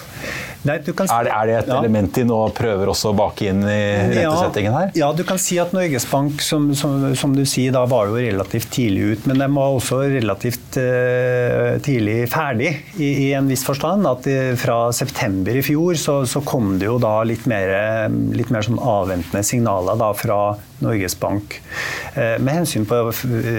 Nei, 0.65 0.79
kan, 0.81 1.09
er, 1.13 1.27
det, 1.27 1.33
er, 1.33 1.49
det, 1.49 1.57
et 1.59 1.69
ja. 1.69 1.77
element 1.83 2.15
de 2.17 2.23
nå 2.25 2.39
prøver 2.57 2.89
også 2.89 3.11
å 3.13 3.17
bake 3.19 3.51
inn 3.51 3.61
i 3.69 3.81
rentesettingen 4.15 4.73
her? 4.73 4.93
Ja, 4.97 5.11
du 5.13 5.21
kan 5.29 5.41
si 5.41 5.59
at 5.61 5.75
Norges 5.77 6.07
Bank, 6.09 6.41
som, 6.41 6.71
som, 6.79 7.11
som, 7.21 7.35
du 7.37 7.43
sier, 7.45 7.75
da 7.75 7.83
var 7.91 8.09
jo 8.09 8.17
relativt 8.17 8.71
tidlig 8.73 9.11
ut. 9.11 9.27
Men 9.29 9.43
de 9.43 9.49
var 9.53 9.77
også 9.77 10.01
relativt 10.15 10.79
uh, 10.81 11.77
tidlig 11.85 12.17
ferdig, 12.33 12.71
i, 12.97 13.11
i, 13.27 13.29
en 13.37 13.51
viss 13.51 13.65
forstand. 13.67 14.09
At 14.09 14.25
de, 14.25 14.55
fra 14.61 14.79
september 14.97 15.61
i 15.61 15.65
fjor 15.65 16.01
så, 16.01 16.17
så, 16.29 16.41
kom 16.45 16.79
det 16.81 16.89
jo 16.89 16.97
da 17.03 17.19
litt 17.29 17.45
mer, 17.51 18.09
litt 18.33 18.53
mer 18.55 18.65
sånn 18.65 18.81
avventende 18.81 19.45
signaler 19.45 20.01
da 20.01 20.11
fra 20.17 20.39
Norges 20.85 21.17
Bank 21.21 21.59
uh, 22.17 22.41
med 22.41 22.53
hensyn 22.63 22.89
på 22.89 23.03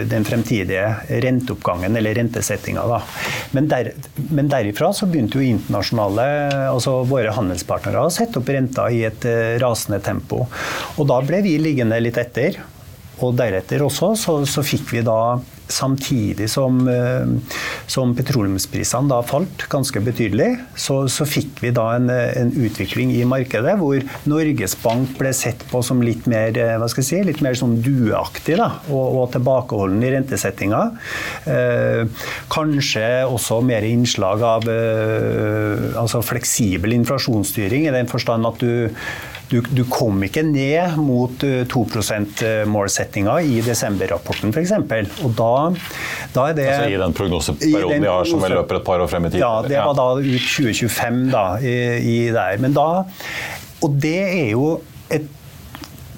den 0.10 0.26
fremtidige 0.26 0.90
renteoppgangen, 1.22 2.02
eller 2.02 2.18
rentesettinga. 2.18 2.90
Men, 3.54 3.70
der, 3.70 3.94
men 4.34 4.50
derifra 4.50 4.90
så 4.96 5.06
begynte 5.10 5.38
jo 5.38 5.54
internasjonale 5.54 6.26
altså 6.74 6.95
våre 7.10 7.34
handelspartnere 7.36 8.06
har 8.06 8.14
satt 8.14 8.38
opp 8.40 8.50
renta 8.50 8.88
i 8.92 9.04
et 9.08 9.28
eh, 9.30 9.58
rasende 9.62 10.00
tempo. 10.04 10.46
Og 10.96 11.10
da 11.10 11.20
ble 11.26 11.42
vi 11.46 11.58
liggende 11.62 12.00
litt 12.04 12.20
etter. 12.22 12.62
og 13.24 13.36
deretter 13.40 13.80
også 13.80 14.10
så, 14.20 14.34
så 14.44 14.62
fikk 14.64 14.90
vi 14.92 15.02
da 15.06 15.40
samtidig 15.72 16.48
som, 16.52 16.80
eh, 16.88 17.26
som 17.88 18.14
petroleumsprisene 18.16 19.22
falt 19.28 19.66
ganske 19.72 20.02
betydelig, 20.04 20.52
så, 20.78 21.06
så 21.12 21.28
fikk 21.28 21.62
vi 21.64 21.72
da 21.76 21.88
en, 21.96 22.10
en, 22.10 22.54
utvikling 22.56 23.12
i 23.16 23.24
markedet 23.28 23.76
hvor 23.80 24.02
Norges 24.30 24.76
Bank 24.84 25.16
ble 25.20 25.34
sett 25.36 25.66
på 25.72 25.82
som 25.86 26.04
litt 26.06 26.28
mer 26.32 26.56
eh, 26.58 26.76
hva 26.80 26.90
skal 26.92 27.04
jeg 27.04 27.10
si, 27.10 27.22
litt 27.28 27.44
mer 27.46 27.58
sånn 27.58 27.78
dueaktig 27.84 28.58
da, 28.62 28.70
og, 28.90 29.22
og 29.22 29.30
tilbakeholden 29.36 30.04
i 30.06 30.14
rentesettinga. 30.16 30.82
Eh, 31.52 32.26
kanskje 32.54 33.06
også 33.26 33.62
mer 33.66 33.86
innslag 33.88 34.44
av 34.46 34.70
eh, 34.72 35.96
altså 36.00 36.24
fleksibel 36.26 36.96
inflasjonsstyring, 36.96 37.90
i 37.90 37.96
den 37.96 38.12
forstand 38.12 38.48
at 38.48 38.62
du 38.62 38.94
du, 39.50 39.60
du, 39.62 39.84
kom 39.90 40.24
ikke 40.26 40.44
ned 40.46 40.98
mot 41.02 41.44
2 41.44 41.46
eh, 41.46 42.02
%-målsettinga 42.02 43.38
i 43.46 43.62
desember-rapporten 43.66 44.54
f.eks. 44.56 44.74
Og 45.26 45.36
da, 45.38 45.52
da, 46.34 46.48
er 46.50 46.58
det 46.58 46.68
altså 46.72 46.90
I 46.90 47.00
den 47.04 47.16
prognoseperioden 47.18 47.96
den 47.96 48.08
vi 48.08 48.12
har 48.12 48.30
som 48.30 48.44
løper 48.56 48.82
et 48.82 48.88
par 48.88 49.06
år 49.06 49.12
frem 49.12 49.30
i 49.30 49.34
tid? 49.36 49.44
Ja, 49.44 49.54
det 49.66 49.78
var 49.78 49.98
da 49.98 50.10
ut 50.18 50.50
2025 50.50 51.24
da, 51.34 51.48
i, 51.62 51.78
i 52.02 52.20
der. 52.34 52.60
Men 52.64 52.76
da, 52.78 52.90
og 53.86 53.98
det 54.02 54.20
er 54.26 54.54
jo 54.56 54.76
et 55.14 55.32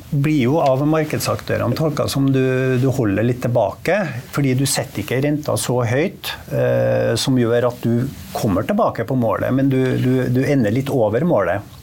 blir 0.07 0.45
jo 0.45 0.59
av 0.63 0.79
markedsaktørene 0.87 1.75
tolka 1.75 2.05
som 2.07 2.29
du, 2.31 2.77
du, 2.79 2.87
holder 2.95 3.25
litt 3.27 3.41
tilbake. 3.43 3.97
Fordi 4.31 4.53
du 4.55 4.63
setter 4.69 5.03
ikke 5.03 5.19
renta 5.25 5.57
så 5.59 5.81
høyt 5.87 6.31
eh, 6.55 7.13
som 7.19 7.37
gjør 7.39 7.69
at 7.71 7.83
du 7.83 8.07
kommer 8.35 8.67
tilbake 8.67 9.07
på 9.07 9.17
målet, 9.19 9.51
men 9.55 9.71
du, 9.73 9.81
du, 9.99 10.13
du 10.31 10.41
ender 10.47 10.73
litt 10.73 10.91
over 10.93 11.27
målet. 11.27 11.75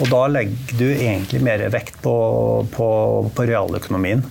Og 0.00 0.08
da 0.08 0.24
legger 0.32 0.76
du 0.78 0.86
egentlig 0.88 1.42
mer 1.44 1.62
vekt 1.72 1.98
på, 2.04 2.14
på, 2.72 2.88
på 3.36 3.46
realøkonomien. 3.48 4.22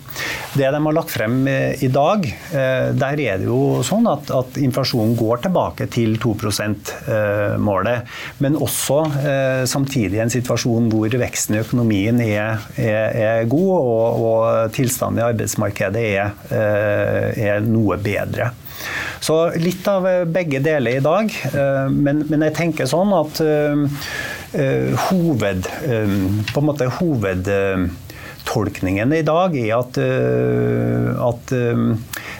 Det 0.57 0.65
de 0.65 0.81
har 0.81 0.95
lagt 0.95 1.13
frem 1.13 1.43
eh, 1.47 1.83
i 1.85 1.89
dag, 1.93 2.25
eh, 2.25 2.89
der 2.97 3.21
er 3.21 3.41
det 3.41 3.45
jo 3.45 3.83
sånn 3.85 4.07
at, 4.09 4.31
at 4.33 4.57
inflasjonen 4.57 5.13
går 5.19 5.43
tilbake 5.45 5.85
til 5.93 6.17
2 6.21 6.33
%-målet. 6.39 8.01
Eh, 8.01 8.23
Men 8.41 8.57
også 8.57 8.99
samtidig 9.69 10.19
en 10.23 10.31
situasjon 10.31 10.89
hvor 10.91 11.13
veksten 11.21 11.57
i 11.57 11.61
økonomien 11.61 12.21
er, 12.23 12.63
er, 12.79 13.19
er 13.19 13.49
god, 13.49 13.75
og, 13.77 14.23
og, 14.23 14.73
tilstanden 14.73 15.21
i 15.21 15.27
arbeidsmarkedet 15.27 16.03
er, 16.15 16.33
er 16.49 17.61
noe 17.65 17.97
bedre. 18.01 18.51
Så 19.21 19.37
litt 19.59 19.87
av 19.91 20.07
begge 20.31 20.61
deler 20.63 20.97
i 20.97 21.03
dag. 21.03 21.33
Men, 21.91 22.23
men 22.29 22.45
jeg 22.47 22.55
tenker 22.55 22.89
sånn 22.89 23.11
at 23.17 23.41
hoved, 24.53 25.67
eh, 25.85 26.07
på 26.53 26.59
en 26.59 26.65
måte 26.65 26.85
hovedtolkningen 26.97 29.13
i 29.13 29.21
dag 29.25 29.57
er 29.59 29.73
at, 29.77 29.97
eh, 30.01 31.27
at 31.27 31.49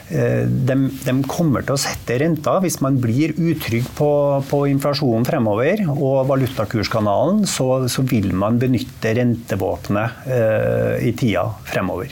de, 0.10 0.76
de, 1.06 1.14
kommer 1.30 1.62
til 1.62 1.74
å 1.76 1.82
sette 1.82 2.18
renta 2.18 2.60
hvis 2.64 2.82
man 2.82 3.02
blir 3.02 3.34
utrygg 3.38 3.86
på, 3.98 4.44
på 4.50 4.68
inflasjonen 4.72 5.26
fremover 5.28 5.90
og 5.94 6.28
valutakurskanalen, 6.32 7.46
så, 7.46 7.86
så 7.86 8.02
vil 8.10 8.34
man 8.34 8.60
benytte 8.62 9.14
rentevåpenet 9.20 10.10
eh, 10.26 10.96
i 11.06 11.12
tida 11.14 11.46
fremover. 11.70 12.10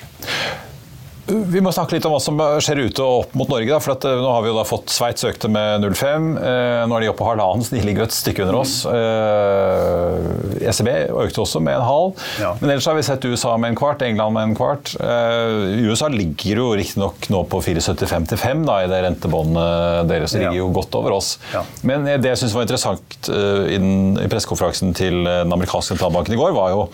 Vi 1.28 1.60
må 1.60 1.74
snakke 1.76 1.98
litt 1.98 2.06
om 2.08 2.14
hva 2.14 2.20
som 2.24 2.40
skjer 2.64 2.86
ute 2.88 3.04
og 3.04 3.26
opp 3.26 3.34
mot 3.36 3.50
Norge. 3.52 3.68
Da, 3.68 3.80
for 3.84 3.98
at, 3.98 4.06
eh, 4.08 4.20
nå 4.24 4.30
har 4.32 4.44
vi 4.46 4.52
jo 4.52 4.56
da 4.56 4.64
fått 4.68 4.94
Sveits 4.94 5.26
økte 5.28 5.50
med 5.52 5.84
0,5. 5.84 6.28
Eh, 6.40 6.84
nå 6.88 6.96
er 6.96 7.04
de 7.04 7.10
oppe 7.12 7.20
på 7.20 7.28
halvannen, 7.28 7.66
så 7.68 7.76
de 7.76 7.82
ligger 7.84 8.06
et 8.06 8.16
stykke 8.16 8.46
under 8.46 8.60
oss. 8.62 8.76
Eh, 8.88 10.70
ECB 10.72 10.90
økte 11.12 11.44
også 11.44 11.60
med 11.64 11.76
en 11.76 11.84
halv. 11.84 12.24
Ja. 12.40 12.54
Men 12.62 12.72
ellers 12.72 12.88
har 12.88 12.96
vi 12.96 13.04
sett 13.04 13.28
USA 13.28 13.58
med 13.60 13.74
en 13.74 13.80
kvart, 13.80 14.06
England 14.08 14.38
med 14.38 14.50
en 14.50 14.56
kvart. 14.56 14.94
Eh, 15.04 15.84
USA 15.90 16.08
ligger 16.14 16.64
jo 16.64 16.70
riktignok 16.80 17.28
nå 17.34 17.44
på 17.52 17.60
4,75-5 17.66 18.64
i 18.78 18.88
det 18.88 19.02
rentebåndet 19.10 20.08
deres. 20.08 20.32
De 20.32 20.46
ligger 20.46 20.62
jo 20.62 20.72
godt 20.80 20.96
over 20.96 21.18
oss. 21.20 21.36
Ja. 21.52 21.66
Men 21.84 22.08
det 22.08 22.32
jeg 22.32 22.44
syns 22.44 22.56
var 22.56 22.64
interessant 22.64 23.30
uh, 23.32 23.68
i, 23.68 23.78
i 23.78 24.30
pressekonferansen 24.32 24.96
til 24.98 25.26
den 25.28 25.54
amerikanske 25.54 25.96
sentralbanken 25.96 26.36
i 26.36 26.40
går, 26.40 26.56
var 26.56 26.72
jo 26.74 26.88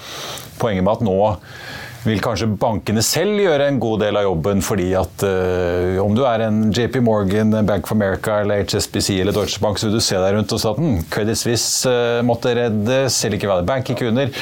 poenget 0.61 0.85
med 0.85 0.97
at 0.97 1.05
nå 1.05 1.17
vil 2.03 2.21
kanskje 2.23 2.49
bankene 2.59 3.03
selv 3.05 3.39
gjøre 3.39 3.69
en 3.69 3.79
god 3.81 4.03
del 4.03 4.19
av 4.19 4.27
jobben, 4.27 4.63
fordi 4.65 4.89
at 4.99 5.23
uh, 5.23 5.99
om 6.03 6.15
du 6.15 6.23
er 6.27 6.45
en 6.47 6.59
JP 6.73 6.99
Morgan, 7.05 7.55
Bank 7.67 7.87
of 7.87 7.95
America 7.95 8.41
eller 8.43 8.65
HSBC 8.65 9.21
eller 9.21 9.35
Deutsche 9.35 9.63
Bank, 9.63 9.79
så 9.79 9.87
vil 9.87 9.97
du 9.99 10.03
se 10.03 10.19
deg 10.19 10.35
rundt 10.35 10.53
og 10.53 10.61
si 10.61 10.71
at 10.71 10.81
hm, 10.83 11.01
Credit 11.13 11.39
Suisse 11.39 11.89
uh, 11.89 12.19
måtte 12.25 12.53
eller 12.53 13.37
ikke 13.37 13.51
være 13.51 13.67
Bank 13.67 13.91
gikk 13.91 14.07
under. 14.09 14.33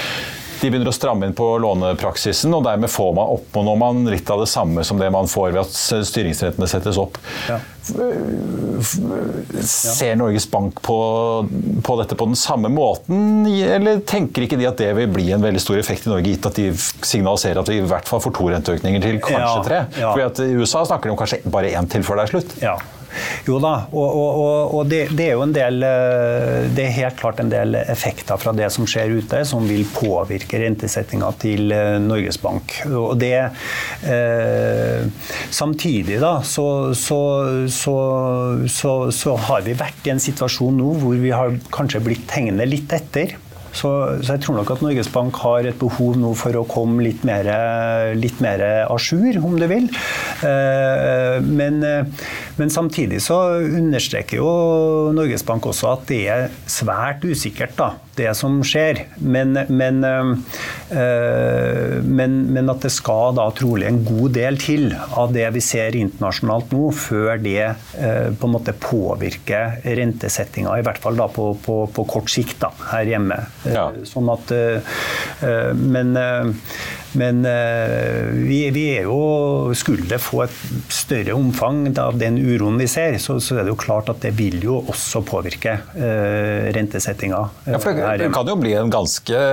De 0.61 0.69
begynner 0.69 0.91
å 0.91 0.93
stramme 0.93 1.25
inn 1.25 1.35
på 1.37 1.45
lånepraksisen, 1.63 2.53
og 2.53 2.65
dermed 2.67 2.91
får 2.91 3.13
man 3.17 3.31
oppnår 3.33 3.77
man 3.81 4.03
litt 4.11 4.29
av 4.29 4.43
det 4.43 4.49
samme 4.51 4.83
som 4.85 4.99
det 5.01 5.09
man 5.13 5.29
får 5.29 5.55
ved 5.55 5.61
at 5.63 6.05
styringsrettene 6.07 6.69
settes 6.69 6.99
opp. 7.01 7.17
Ja. 7.49 7.57
Ser 9.65 10.19
Norges 10.19 10.45
Bank 10.51 10.83
på, 10.85 10.99
på, 11.81 11.97
dette 11.97 12.17
på 12.19 12.29
den 12.29 12.37
samme 12.37 12.69
måten, 12.69 13.47
eller 13.49 14.03
tenker 14.05 14.45
ikke 14.45 14.61
de 14.61 14.69
at 14.69 14.79
det 14.81 14.91
vil 14.99 15.09
bli 15.11 15.31
en 15.33 15.41
veldig 15.41 15.63
stor 15.63 15.81
effekt 15.81 16.05
i 16.05 16.13
Norge, 16.13 16.29
gitt 16.29 16.45
at 16.45 16.61
de 16.61 16.69
signaliserer 16.77 17.63
at 17.63 17.73
vi 17.73 17.81
i 17.81 17.89
hvert 17.89 18.09
fall 18.09 18.21
får 18.21 18.37
to 18.37 18.53
renteøkninger 18.53 19.07
til, 19.07 19.21
kanskje 19.25 19.67
tre? 19.67 19.83
Ja, 19.97 20.11
ja. 20.11 20.15
Fordi 20.15 20.51
I 20.51 20.61
USA 20.61 20.85
snakker 20.85 21.09
de 21.09 21.15
om 21.15 21.21
kanskje 21.21 21.41
bare 21.49 21.73
én 21.73 21.89
til 21.89 22.05
før 22.05 22.21
det 22.21 22.29
er 22.29 22.35
slutt. 22.35 22.59
Ja. 22.61 22.77
Jo 23.47 23.57
da, 23.63 23.73
og, 23.91 24.17
og, 24.21 24.75
og 24.77 24.89
det, 24.91 25.01
det, 25.17 25.27
er 25.29 25.37
jo 25.37 25.45
en 25.45 25.55
del 25.55 25.83
eh, 25.85 26.69
Det 26.71 26.85
er 26.85 26.95
helt 26.99 27.17
klart 27.19 27.41
en 27.41 27.51
del 27.51 27.77
effekter 27.81 28.39
fra 28.41 28.53
det 28.55 28.69
som 28.73 28.87
skjer 28.89 29.15
ute, 29.19 29.43
som 29.47 29.65
vil 29.67 29.85
påvirke 29.95 30.61
rentesettinga 30.61 31.31
til 31.41 31.73
eh, 31.75 31.97
Norges 32.03 32.39
Bank. 32.41 32.77
Og 32.89 33.15
det 33.21 33.35
eh, 33.41 35.07
Samtidig 35.51 36.19
da, 36.21 36.37
så, 36.45 36.65
så, 36.97 37.21
så, 37.69 38.01
så, 39.11 39.37
har 39.47 39.63
vi 39.65 39.77
vært 39.77 40.07
i 40.07 40.13
en 40.13 40.21
situasjon 40.21 40.77
nå 40.77 40.95
hvor 41.01 41.17
vi 41.19 41.31
har 41.33 41.55
kanskje 41.73 42.03
blitt 42.05 42.35
hengende 42.35 42.67
litt 42.69 42.91
etter. 42.95 43.37
Så, 43.71 43.89
så, 44.19 44.33
jeg 44.33 44.43
tror 44.43 44.57
nok 44.59 44.71
at 44.73 44.81
Norges 44.83 45.09
Bank 45.11 45.37
har 45.45 45.67
et 45.67 45.77
behov 45.79 46.17
nå 46.19 46.33
for 46.35 46.55
å 46.59 46.65
komme 46.67 47.05
litt 47.05 47.23
mer, 47.27 47.47
litt 48.19 48.41
mer 48.43 48.63
à 48.83 48.97
jour, 48.99 49.39
om 49.39 49.55
du 49.59 49.67
vil. 49.71 49.87
Eh, 50.43 51.37
men, 51.45 51.79
men, 52.61 52.71
samtidig 52.73 53.21
så 53.25 53.39
understreker 53.65 54.39
jo 54.39 54.51
Norges 55.17 55.45
Bank 55.47 55.67
også 55.71 55.91
at 55.95 56.07
det 56.11 56.21
er 56.31 56.47
svært 56.69 57.25
usikkert, 57.27 57.75
da 57.79 57.93
det 58.17 58.31
som 58.37 58.59
skjer. 58.65 59.05
Men, 59.23 59.55
men, 59.71 60.03
øh, 60.03 60.31
men, 62.03 62.37
men, 62.53 62.71
at 62.71 62.85
det 62.85 62.91
skal 62.93 63.35
da 63.37 63.47
trolig 63.55 63.87
en 63.89 64.01
god 64.05 64.35
del 64.35 64.59
til 64.61 64.89
av 65.17 65.33
det 65.35 65.47
vi 65.55 65.63
ser 65.63 65.97
internasjonalt 65.97 66.73
nå, 66.75 66.89
før 66.95 67.41
det 67.41 67.63
øh, 67.63 68.29
på 68.35 68.49
en 68.49 68.55
måte 68.55 68.75
påvirker 68.81 69.79
rentesettinga, 69.85 70.77
i 70.77 70.85
hvert 70.85 71.01
fall 71.01 71.19
da 71.19 71.29
på, 71.31 71.51
på, 71.63 71.83
på 71.93 72.07
kort 72.09 72.31
sikt 72.31 72.59
da, 72.63 72.71
her 72.91 73.13
hjemme. 73.13 73.39
Ja. 73.67 73.89
Sånn 74.07 74.31
at, 74.33 74.51
øh, 74.55 75.71
men 75.77 76.13
men 77.19 77.41
uh, 77.45 78.29
vi, 78.31 78.59
vi, 78.73 78.85
er 78.95 79.07
jo 79.09 79.71
Skulle 79.77 80.07
det 80.09 80.21
få 80.23 80.43
et 80.45 80.55
større 80.91 81.35
omfang 81.35 81.83
av 81.99 82.17
den 82.19 82.37
uroen 82.39 82.79
vi 82.79 82.87
ser, 82.91 83.17
så, 83.21 83.37
så 83.43 83.59
er 83.59 83.67
det 83.67 83.73
jo 83.73 83.79
klart 83.79 84.09
at 84.11 84.21
det 84.23 84.33
vil 84.37 84.59
jo 84.63 84.79
også 84.91 85.23
påvirke 85.27 85.77
uh, 85.95 86.71
rentesettinga. 86.75 87.41
Ja, 87.67 87.81
for 87.81 87.97
det 88.19 88.31
kan 88.33 88.51
jo 88.51 88.57
bli 88.59 88.73
en 88.79 88.91
ganske 88.93 89.43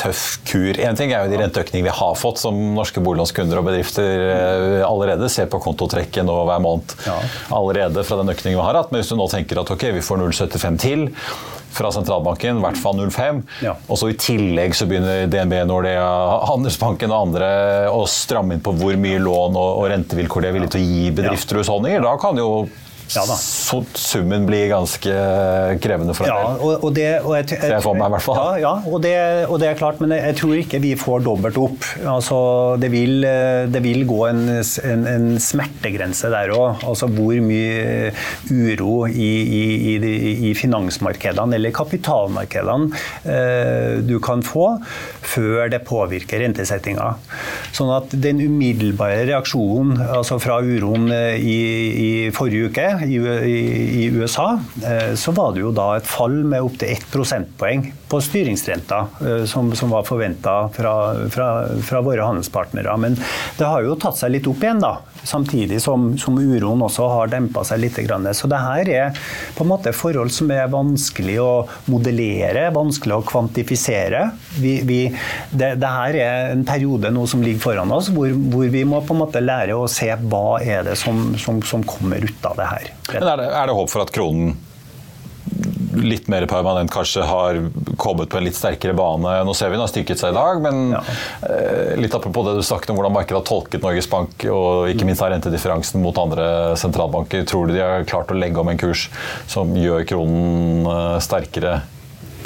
tøff 0.00 0.24
kur. 0.48 0.80
En 0.80 0.98
ting 0.98 1.14
er 1.14 1.26
jo 1.26 1.32
de 1.32 1.40
renteøkningene 1.42 1.90
vi 1.90 1.96
har 2.00 2.18
fått, 2.18 2.40
som 2.42 2.58
norske 2.76 3.02
boliglånskunder 3.04 3.60
og 3.60 3.68
bedrifter 3.70 4.84
allerede 4.86 5.30
ser 5.32 5.48
på 5.50 5.60
kontotrekket 5.62 6.26
nå 6.26 6.36
hver 6.48 6.62
måned. 6.62 6.94
Ja. 7.06 7.16
Allerede 7.56 8.04
fra 8.06 8.20
den 8.20 8.32
økningen 8.32 8.58
vi 8.58 8.66
har 8.66 8.78
hatt. 8.78 8.92
Men 8.92 9.02
hvis 9.02 9.12
du 9.12 9.18
nå 9.18 9.28
tenker 9.32 9.62
at 9.62 9.72
ok, 9.72 9.88
vi 9.96 10.04
får 10.04 10.22
0,75 10.22 10.80
til 10.80 11.08
fra 11.70 11.92
sentralbanken, 11.94 12.58
i 12.58 12.64
hvert 12.64 12.80
fall 12.80 12.98
0,5. 12.98 13.40
Ja. 13.64 13.76
Og 13.88 14.00
så 14.00 14.10
I 14.10 14.18
tillegg 14.20 14.76
så 14.76 14.88
begynner 14.90 15.26
DNB, 15.30 15.56
Nordea, 15.70 16.06
Handelsbanken 16.50 17.12
og 17.12 17.28
andre 17.28 17.50
å 17.92 18.04
stramme 18.10 18.56
inn 18.56 18.64
på 18.64 18.74
hvor 18.80 18.98
mye 19.00 19.22
lån 19.22 19.58
og, 19.58 19.70
og 19.82 19.90
rentevilkår 19.94 20.46
de 20.46 20.50
er 20.50 20.56
villige 20.58 20.76
til 20.76 20.84
å 20.84 20.92
gi 20.94 21.10
bedrifter 21.20 21.58
og 21.58 21.64
husholdninger. 21.64 22.06
Da 22.06 22.16
kan 22.20 22.40
jo 22.40 22.50
ja, 23.10 23.24
så 23.42 23.80
summen 23.98 24.46
blir 24.46 24.68
ganske 24.70 25.14
krevende 25.82 26.14
for 26.16 26.28
deg. 26.28 26.34
ja. 26.34 26.52
Og, 26.60 26.84
og 26.86 26.94
det, 26.94 27.08
og 27.24 27.34
jeg, 27.38 27.48
jeg, 27.56 27.72
jeg, 27.72 27.94
meg, 27.98 28.06
i 28.06 28.14
hvert 28.14 28.26
fall. 28.26 28.40
Ja, 28.40 28.60
ja 28.62 28.72
og, 28.86 28.98
det, 29.04 29.14
og, 29.48 29.56
det, 29.62 29.70
er 29.70 29.78
klart, 29.80 30.00
men 30.02 30.14
jeg, 30.14 30.36
tror 30.38 30.54
ikke 30.60 30.80
vi 30.82 30.92
får 30.98 31.24
dobbelt 31.26 31.58
opp. 31.60 31.88
Altså, 32.04 32.40
det, 32.80 32.92
vil, 32.94 33.26
det 33.72 33.82
vil 33.84 34.04
gå 34.08 34.20
en, 34.30 34.44
en, 34.52 35.06
en 35.10 35.28
smertegrense 35.42 36.30
der 36.32 36.54
òg. 36.54 36.84
Altså 36.86 37.10
hvor 37.10 37.34
mye 37.44 38.12
uro 38.50 38.94
i, 39.10 39.30
i, 39.42 39.64
i, 39.96 40.34
i 40.50 40.54
finansmarkedene 40.58 41.58
eller 41.58 41.74
kapitalmarkedene 41.74 43.02
eh, 43.24 43.98
du 44.06 44.16
kan 44.22 44.44
få 44.46 44.76
før 45.24 45.70
det 45.72 45.82
påvirker 45.88 46.42
rentesettinga. 46.44 47.10
Sånn 47.76 47.90
at 47.94 48.14
den 48.14 48.40
umiddelbare 48.42 49.24
reaksjonen 49.28 50.00
altså 50.06 50.38
fra 50.42 50.60
uroen 50.62 51.08
i, 51.10 51.58
i 51.90 52.10
forrige 52.34 52.70
uke 52.70 52.88
i, 53.04 54.04
USA, 54.12 54.60
eh, 54.84 55.14
så 55.14 55.32
var 55.32 55.54
det 55.54 55.62
jo 55.64 55.72
da 55.74 55.96
et 55.96 56.08
fall 56.08 56.40
med 56.44 56.64
opptil 56.66 56.92
ett 56.94 57.06
prosentpoeng 57.12 57.86
på 58.10 58.20
styringsrenta, 58.24 59.00
eh, 59.20 59.44
som, 59.50 59.72
som 59.76 59.92
var 59.94 60.06
forventa 60.08 60.56
fra, 60.74 60.94
fra, 61.30 61.48
fra, 61.86 62.02
våre 62.04 62.26
handelspartnere. 62.26 62.96
Men 63.00 63.18
det 63.58 63.68
har 63.68 63.86
jo 63.86 63.98
tatt 64.00 64.18
seg 64.20 64.34
litt 64.34 64.48
opp 64.50 64.64
igjen, 64.64 64.82
da. 64.82 64.96
Samtidig 65.26 65.80
som, 65.82 66.12
som 66.18 66.38
uroen 66.38 66.84
også 66.86 67.08
har 67.12 67.32
dempa 67.32 67.64
seg 67.66 67.82
litt. 67.82 67.98
Så 68.36 68.48
det 68.48 68.60
her 68.62 68.88
er 68.88 69.18
på 69.56 69.64
en 69.64 69.70
måte 69.72 69.92
forhold 69.96 70.32
som 70.32 70.50
er 70.54 70.70
vanskelig 70.72 71.36
å 71.42 71.50
modellere, 71.90 72.68
vanskelig 72.74 73.18
å 73.18 73.26
kvantifisere. 73.26 74.22
Vi, 74.60 74.78
vi, 74.86 75.00
det, 75.50 75.74
det, 75.80 75.90
her 75.90 76.20
er 76.20 76.54
en 76.54 76.64
periode 76.68 77.10
nå 77.12 77.26
som 77.30 77.44
ligger 77.44 77.62
foran 77.64 77.92
oss, 77.92 78.12
hvor, 78.14 78.30
hvor, 78.30 78.66
vi 78.70 78.86
må 78.88 79.02
på 79.04 79.16
en 79.16 79.22
måte 79.24 79.42
lære 79.42 79.76
å 79.76 79.88
se 79.90 80.08
hva 80.30 80.60
er 80.62 80.86
det 80.86 80.96
som, 81.00 81.32
som, 81.40 81.60
som 81.66 81.84
kommer 81.86 82.22
ut 82.24 82.48
av 82.48 82.58
det 82.60 82.70
her. 82.70 82.90
Men 83.12 83.32
er 83.34 83.42
det, 83.42 83.52
er 83.60 83.70
det 83.70 83.78
håp 83.80 83.92
for 83.92 84.06
at 84.06 84.14
kronen 84.14 84.54
litt 85.96 86.28
mer 86.30 86.46
permanent 86.50 86.90
kanskje 86.92 87.24
har 87.26 87.58
kommet 88.00 88.30
på 88.30 88.38
en 88.38 88.46
litt 88.46 88.58
sterkere 88.58 88.94
bane. 88.96 89.34
Nå 89.46 89.54
ser 89.56 89.70
vi 89.70 89.78
den 89.78 89.84
har 89.84 89.92
styrket 89.92 90.20
seg 90.20 90.34
i 90.34 90.38
dag, 90.38 90.62
men 90.64 90.96
ja. 90.96 91.02
Eh, 91.46 91.94
litt 92.00 92.14
apropos 92.16 92.46
det 92.46 92.56
du 92.58 92.64
snakket 92.66 92.92
om 92.92 93.00
hvordan 93.00 93.16
markedet 93.16 93.40
har 93.40 93.46
tolket 93.48 93.84
Norges 93.84 94.10
Bank, 94.10 94.46
og 94.50 94.90
ikke 94.92 95.08
minst 95.08 95.24
har 95.24 95.32
rentedifferansen 95.34 96.02
mot 96.04 96.18
andre 96.20 96.76
sentralbanker. 96.80 97.46
Tror 97.48 97.68
du 97.68 97.76
de 97.76 97.84
har 97.84 98.08
klart 98.08 98.32
å 98.32 98.38
legge 98.38 98.60
om 98.62 98.70
en 98.70 98.80
kurs 98.80 99.08
som 99.50 99.72
gjør 99.76 100.06
kronen 100.08 100.86
eh, 100.90 101.16
sterkere? 101.24 101.80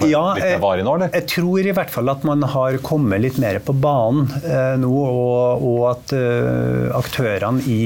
Ja, 0.03 0.35
jeg, 0.35 0.59
jeg, 0.59 1.25
tror 1.31 1.63
i 1.63 1.73
hvert 1.75 1.93
fall 1.95 2.11
at 2.11 2.25
man 2.27 2.43
har 2.51 2.77
kommet 2.83 3.23
litt 3.23 3.37
mer 3.39 3.61
på 3.63 3.77
banen 3.79 4.27
eh, 4.43 4.75
nå, 4.81 4.91
og, 4.91 5.63
og 5.63 5.85
at 5.93 6.15
eh, 6.19 6.89
aktørene 6.99 7.63
i 7.71 7.85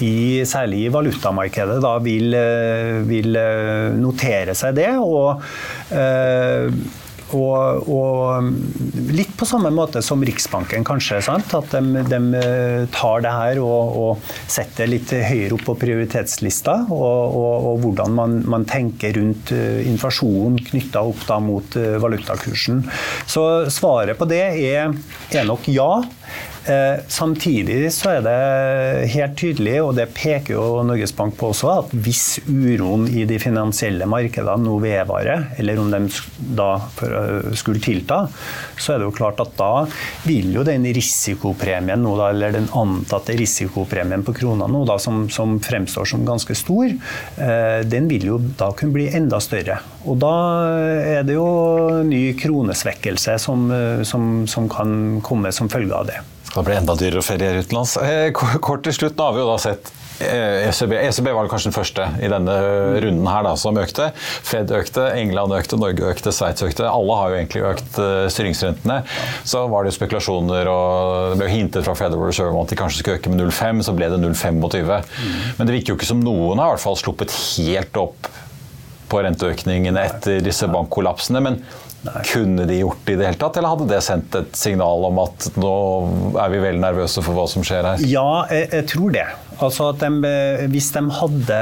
i, 0.00 0.44
særlig 0.48 0.86
i 0.86 0.92
valutamarkedet, 0.92 1.80
da, 1.84 1.96
vil, 2.04 2.34
eh, 2.36 3.00
vil 3.08 3.36
eh, 3.40 3.96
notere 4.00 4.56
seg 4.56 4.78
det. 4.80 4.92
og 5.00 5.42
eh, 5.92 6.70
og, 7.34 7.88
og, 7.90 8.52
litt 9.10 9.32
på 9.34 9.48
samme 9.50 9.72
måte 9.74 9.98
som 9.98 10.20
Riksbanken, 10.22 10.84
kanskje. 10.86 11.16
Sant? 11.26 11.50
At 11.58 11.72
de, 11.74 12.04
de, 12.06 12.42
tar 12.94 13.24
det 13.24 13.32
her 13.34 13.58
og, 13.64 13.96
og, 13.98 14.28
setter 14.46 14.86
litt 14.86 15.10
høyere 15.10 15.56
opp 15.56 15.64
på 15.66 15.74
prioritetslista. 15.80 16.76
Og, 16.86 17.34
og 17.34 17.82
hvordan 17.82 18.14
man, 18.14 18.36
man, 18.46 18.68
tenker 18.70 19.18
rundt 19.18 19.50
inflasjon 19.50 20.60
knytta 20.70 21.02
opp 21.02 21.26
mot 21.42 21.74
valutakursen. 21.74 22.84
Så 23.26 23.42
svaret 23.74 24.14
på 24.22 24.30
det 24.30 24.44
er, 24.46 24.94
er 25.34 25.50
nok 25.50 25.66
ja. 25.66 25.90
Eh, 26.66 27.00
samtidig 27.08 27.92
så 27.94 28.16
er 28.16 28.24
det 28.26 29.10
helt 29.12 29.36
tydelig, 29.38 29.76
og 29.84 29.92
det 29.94 30.08
peker 30.16 30.56
jo 30.56 30.82
Norges 30.86 31.14
Bank 31.14 31.36
på 31.38 31.52
også, 31.52 31.68
at 31.84 31.92
hvis 31.94 32.40
uroen 32.48 33.06
i 33.06 33.22
de 33.28 33.38
finansielle 33.38 34.08
markedene 34.10 34.66
nå 34.66 34.74
vedvarer, 34.82 35.46
eller 35.60 35.78
om 35.78 35.94
de 35.94 36.00
da 36.58 36.72
skulle 37.54 37.82
tilta, 37.82 38.24
så 38.74 38.96
er 38.96 38.98
det 38.98 39.06
jo 39.06 39.14
klart 39.14 39.40
at 39.44 39.54
da 39.58 39.86
vil 40.26 40.50
jo 40.56 40.66
den 40.66 40.88
risikopremien 40.96 42.02
nå 42.02 42.16
da, 42.18 42.32
eller 42.34 42.58
den 42.58 42.68
antatte 42.74 43.38
risikopremien 43.38 44.26
på 44.26 44.34
krona 44.34 44.66
nå 44.66 44.82
da, 44.90 44.98
som, 45.02 45.28
som 45.30 45.60
fremstår 45.62 46.10
som 46.16 46.26
ganske 46.26 46.58
stor, 46.58 46.90
eh, 46.90 47.80
den 47.86 48.10
vil 48.10 48.30
jo 48.32 48.42
da 48.58 48.72
kunne 48.74 48.96
bli 48.96 49.10
enda 49.14 49.38
større. 49.38 49.78
Og 50.06 50.18
da 50.22 50.34
er 51.14 51.26
det 51.26 51.38
jo 51.38 52.02
ny 52.06 52.32
kronesvekkelse 52.38 53.38
som, 53.42 53.70
som, 54.06 54.32
som 54.50 54.66
kan 54.70 55.20
komme 55.22 55.54
som 55.54 55.70
følge 55.70 55.94
av 55.94 56.10
det. 56.10 56.24
Skal 56.56 56.64
det 56.70 56.76
enda 56.80 56.94
dyrere 56.96 57.20
å 57.20 57.24
feriere 57.24 57.60
utenlands? 57.60 57.98
Eh, 58.00 58.30
kort 58.32 58.80
til 58.86 58.94
slutt, 58.96 59.18
nå 59.18 59.24
har 59.26 59.34
vi 59.36 59.42
jo 59.42 59.48
da 59.50 59.56
sett 59.60 59.90
ECB, 60.24 60.94
eh, 60.96 61.02
ECB 61.10 61.26
var 61.36 61.50
kanskje 61.52 61.68
den 61.68 61.74
første 61.76 62.06
i 62.16 62.30
denne 62.32 62.54
runden 63.04 63.28
her 63.28 63.44
da, 63.44 63.50
som 63.60 63.76
økte. 63.76 64.06
Fed 64.16 64.72
økte, 64.72 65.04
England 65.18 65.52
økte, 65.52 65.76
Norge 65.76 66.06
økte, 66.08 66.32
Sveits 66.32 66.64
økte. 66.64 66.86
Alle 66.88 67.18
har 67.20 67.28
jo 67.28 67.36
egentlig 67.42 67.64
økt 67.74 68.00
uh, 68.00 68.24
styringsrentene. 68.32 69.02
Så 69.44 69.66
var 69.68 69.84
det 69.84 69.92
jo 69.92 69.98
spekulasjoner, 69.98 70.72
og 70.72 71.34
det 71.34 71.42
ble 71.42 71.50
jo 71.50 71.56
hintet 71.58 71.84
fra 71.84 71.98
Federal 72.00 72.24
Reserve 72.24 72.56
om 72.56 72.64
at 72.64 72.72
de 72.72 72.80
kanskje 72.80 73.02
skulle 73.02 73.20
øke 73.20 73.34
med 73.34 73.44
0,5, 73.44 73.84
så 73.84 73.96
ble 73.98 74.08
det 74.14 74.22
0,25. 74.24 74.88
Mm. 74.88 75.38
Men 75.60 75.68
det 75.68 75.76
virker 75.76 75.92
jo 75.92 76.00
ikke 76.00 76.08
som 76.14 76.24
noen 76.24 76.56
har 76.56 76.72
i 76.72 76.78
hvert 76.78 76.86
fall 76.86 76.96
sluppet 77.02 77.36
helt 77.36 78.00
opp 78.00 78.32
på 79.12 79.20
renteøkningene 79.28 80.08
etter 80.08 80.40
disse 80.40 80.72
bankkollapsene. 80.72 81.44
men 81.44 81.60
Nei. 82.06 82.22
Kunne 82.28 82.66
de 82.68 82.80
gjort 82.80 83.02
det 83.06 83.16
i 83.16 83.18
det 83.20 83.30
hele 83.30 83.40
tatt, 83.40 83.58
eller 83.58 83.74
hadde 83.74 83.88
det 83.90 84.02
sendt 84.04 84.36
et 84.38 84.58
signal 84.58 85.08
om 85.08 85.18
at 85.24 85.48
nå 85.58 85.74
er 86.42 86.52
vi 86.52 86.62
veldig 86.62 86.82
nervøse 86.84 87.24
for 87.24 87.36
hva 87.36 87.48
som 87.50 87.66
skjer 87.66 87.90
her? 87.90 88.06
Ja, 88.06 88.28
jeg, 88.52 88.70
jeg 88.74 88.88
tror 88.92 89.14
det. 89.16 89.26
Altså 89.56 89.86
at 89.88 90.02
de, 90.02 90.30
hvis, 90.68 90.90
de 90.92 91.00
hadde, 91.16 91.60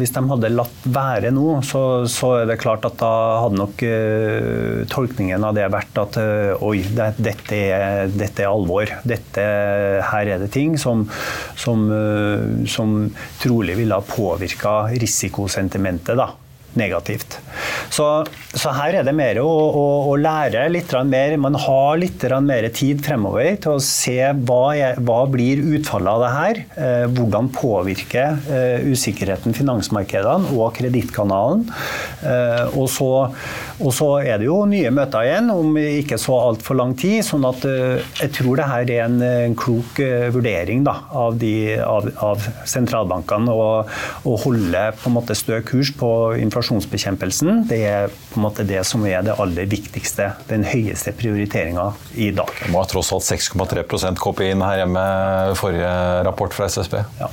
hvis, 0.00 0.12
de 0.16 0.22
hadde, 0.32 0.50
latt 0.50 0.88
være 0.90 1.30
nå, 1.34 1.60
så, 1.66 1.82
så, 2.10 2.32
er 2.40 2.50
det 2.50 2.58
klart 2.62 2.88
at 2.88 2.98
da 2.98 3.12
hadde 3.44 3.60
nok 3.60 3.84
uh, 3.86 4.82
tolkningen 4.90 5.46
av 5.46 5.54
det 5.54 5.68
vært 5.70 6.02
at 6.02 6.18
uh, 6.18 6.66
oi, 6.66 6.80
det, 6.82 7.12
dette, 7.22 7.62
er, 7.70 8.10
dette, 8.10 8.42
er, 8.42 8.50
alvor. 8.50 8.90
Dette, 9.06 9.46
her 10.10 10.34
er 10.34 10.42
det 10.42 10.50
ting 10.56 10.74
som, 10.80 11.06
som, 11.54 11.86
uh, 11.94 12.66
som 12.66 12.98
trolig 13.38 13.78
ville 13.78 13.94
ha 13.94 14.10
påvirka 14.10 14.80
risikosentimentet. 14.98 16.18
da 16.18 16.32
negativt. 16.72 17.38
Så, 17.88 18.06
så, 18.52 18.72
her 18.76 19.00
er 19.00 19.06
det 19.06 19.14
mer 19.16 19.40
å, 19.42 19.48
å, 19.48 19.86
å 20.10 20.16
lære 20.20 20.66
litt 20.72 20.92
mer. 21.06 21.36
Man 21.40 21.56
har 21.58 21.98
litt 22.00 22.24
mer 22.44 22.68
tid 22.74 23.02
fremover 23.04 23.56
til 23.62 23.78
å 23.78 23.82
se 23.84 24.18
hva, 24.46 24.62
er, 24.76 25.00
hva 25.06 25.22
blir 25.30 25.62
utfallet 25.76 26.10
av 26.12 26.24
det 26.24 26.30
her. 26.34 26.60
Eh, 26.84 27.06
hvordan 27.16 27.50
påvirker 27.54 28.38
eh, 28.50 28.86
usikkerheten 28.90 29.56
finansmarkedene 29.56 30.54
og 30.56 30.74
kredittkanalen. 30.78 31.66
Eh, 32.26 32.76
og, 32.76 32.90
og, 33.80 33.90
så, 33.96 34.10
er 34.20 34.40
det 34.40 34.48
jo 34.48 34.60
nye 34.68 34.92
møter 34.94 35.26
igjen 35.26 35.50
om 35.54 35.78
ikke 35.80 36.18
så 36.20 36.36
altfor 36.50 36.78
lang 36.80 36.94
tid. 36.98 37.22
sånn 37.26 37.46
at 37.48 37.64
eh, 37.68 38.02
jeg 38.20 38.34
tror 38.40 38.60
det 38.60 38.68
her 38.70 38.94
er 38.98 39.04
en, 39.06 39.18
en 39.24 39.56
klok 39.58 40.02
eh, 40.04 40.28
vurdering 40.34 40.84
da, 40.86 40.96
av, 41.16 41.38
de, 41.40 41.54
av, 41.84 42.10
av 42.20 42.44
sentralbankene 42.68 43.54
å 43.54 44.36
holde 44.44 44.84
på 45.00 45.10
en 45.10 45.16
måte 45.16 45.36
stø 45.38 45.60
kurs 45.66 45.92
på 45.96 46.10
inflasjonsbekjempelsen 46.40 47.64
det 47.70 47.80
er 47.86 48.10
på 48.30 48.40
en 48.40 48.46
måte 48.46 48.66
det 48.66 48.82
som 48.88 49.04
er 49.08 49.22
det 49.26 49.36
aller 49.40 49.68
viktigste, 49.70 50.32
den 50.50 50.66
høyeste 50.66 51.14
prioriteringa 51.16 51.90
i 52.14 52.30
dag. 52.34 52.50
Det 52.64 52.72
var 52.74 52.90
tross 52.90 53.12
alt 53.14 53.28
6,3% 53.28 54.20
KPI 54.20 54.52
her 54.60 54.82
hjemme 54.82 55.04
forrige 55.58 55.94
rapport 56.26 56.56
fra 56.56 56.68
SSB. 56.70 56.98
Ja. 57.20 57.30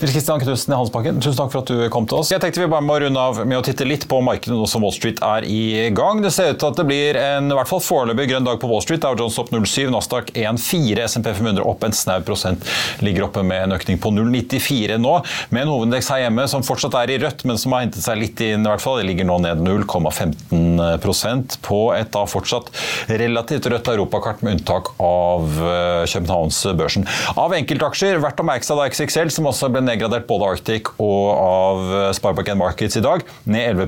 Nils 0.00 0.12
Kristian 0.12 0.40
Knutsen 0.40 0.72
i 0.72 0.76
Handelsbanken, 0.76 1.20
tusen 1.22 1.38
takk 1.38 1.52
for 1.52 1.62
at 1.62 1.70
du 1.70 1.88
kom 1.92 2.06
til 2.08 2.20
oss. 2.20 2.30
Jeg 2.32 2.42
tenkte 2.42 2.62
vi 2.62 2.68
bare 2.70 2.84
må 2.84 2.96
runde 3.02 3.20
av 3.20 3.40
med 3.46 3.58
å 3.58 3.64
titte 3.64 3.86
litt 3.86 4.06
på 4.10 4.20
markedet 4.24 4.56
nå 4.56 4.66
som 4.70 4.82
Wall 4.84 4.94
Street 4.94 5.20
er 5.24 5.46
i 5.48 5.90
gang. 5.94 6.22
Det 6.24 6.32
ser 6.34 6.52
ut 6.52 6.60
til 6.62 6.70
at 6.70 6.78
det 6.80 6.86
blir 6.88 7.18
en 7.20 7.50
i 7.50 7.56
hvert 7.58 7.70
fall 7.70 7.82
foreløpig 7.84 8.28
grønn 8.32 8.46
dag 8.46 8.60
på 8.62 8.70
Wall 8.70 8.82
Street. 8.84 9.02
Dow 9.04 9.16
Jones 9.18 9.38
opp 9.40 9.50
0,7, 9.54 9.90
Nasdaq 9.94 10.32
1,4, 10.34 11.04
SMP 11.08 11.32
500 11.34 11.64
opp 11.66 11.84
en 11.86 11.96
snau 11.96 12.20
prosent. 12.26 12.60
Ligger 13.04 13.28
oppe 13.28 13.44
med 13.46 13.68
en 13.68 13.76
økning 13.78 13.98
på 14.02 14.12
0,94 14.14 14.98
nå, 15.02 15.14
med 15.54 15.60
en 15.64 15.72
hovedindeks 15.74 16.10
her 16.14 16.24
hjemme 16.24 16.44
som 16.50 16.66
fortsatt 16.66 16.94
er 17.02 17.14
i 17.14 17.18
rødt, 17.22 17.44
men 17.48 17.60
som 17.60 17.74
har 17.74 17.84
hentet 17.86 18.04
seg 18.04 18.20
litt 18.20 18.38
inn. 18.44 18.62
i 18.64 18.70
hvert 18.70 18.84
fall. 18.84 19.00
Det 19.00 19.08
ligger 19.10 19.28
nå 19.28 19.36
ned 19.44 19.62
0,15% 19.64 21.58
på 21.64 21.80
et 21.96 22.10
da 22.14 22.24
fortsatt 22.30 22.70
relativt 23.10 23.66
rødt 23.72 23.88
europakart, 23.94 24.42
med 24.44 24.58
unntak 24.58 24.92
av 25.02 25.42
eh, 25.64 26.04
Københavnsbørsen. 26.10 27.06
Av 27.40 27.54
enkeltaksjer, 27.56 28.20
verdt 28.22 28.42
å 28.42 28.46
merke 28.46 28.66
seg 28.66 28.78
da 28.80 28.88
XXL, 28.90 29.30
som 29.34 29.48
også 29.50 29.63
ble 29.72 29.84
nedgradert 29.84 30.28
både 30.28 30.52
Arctic 30.54 30.92
og 30.98 31.32
av 31.34 31.84
Sparebank 32.14 32.34
Sparbank 32.34 32.58
Markets 32.58 32.96
i 32.96 33.00
dag. 33.00 33.22
Ned 33.44 33.70
11 33.70 33.84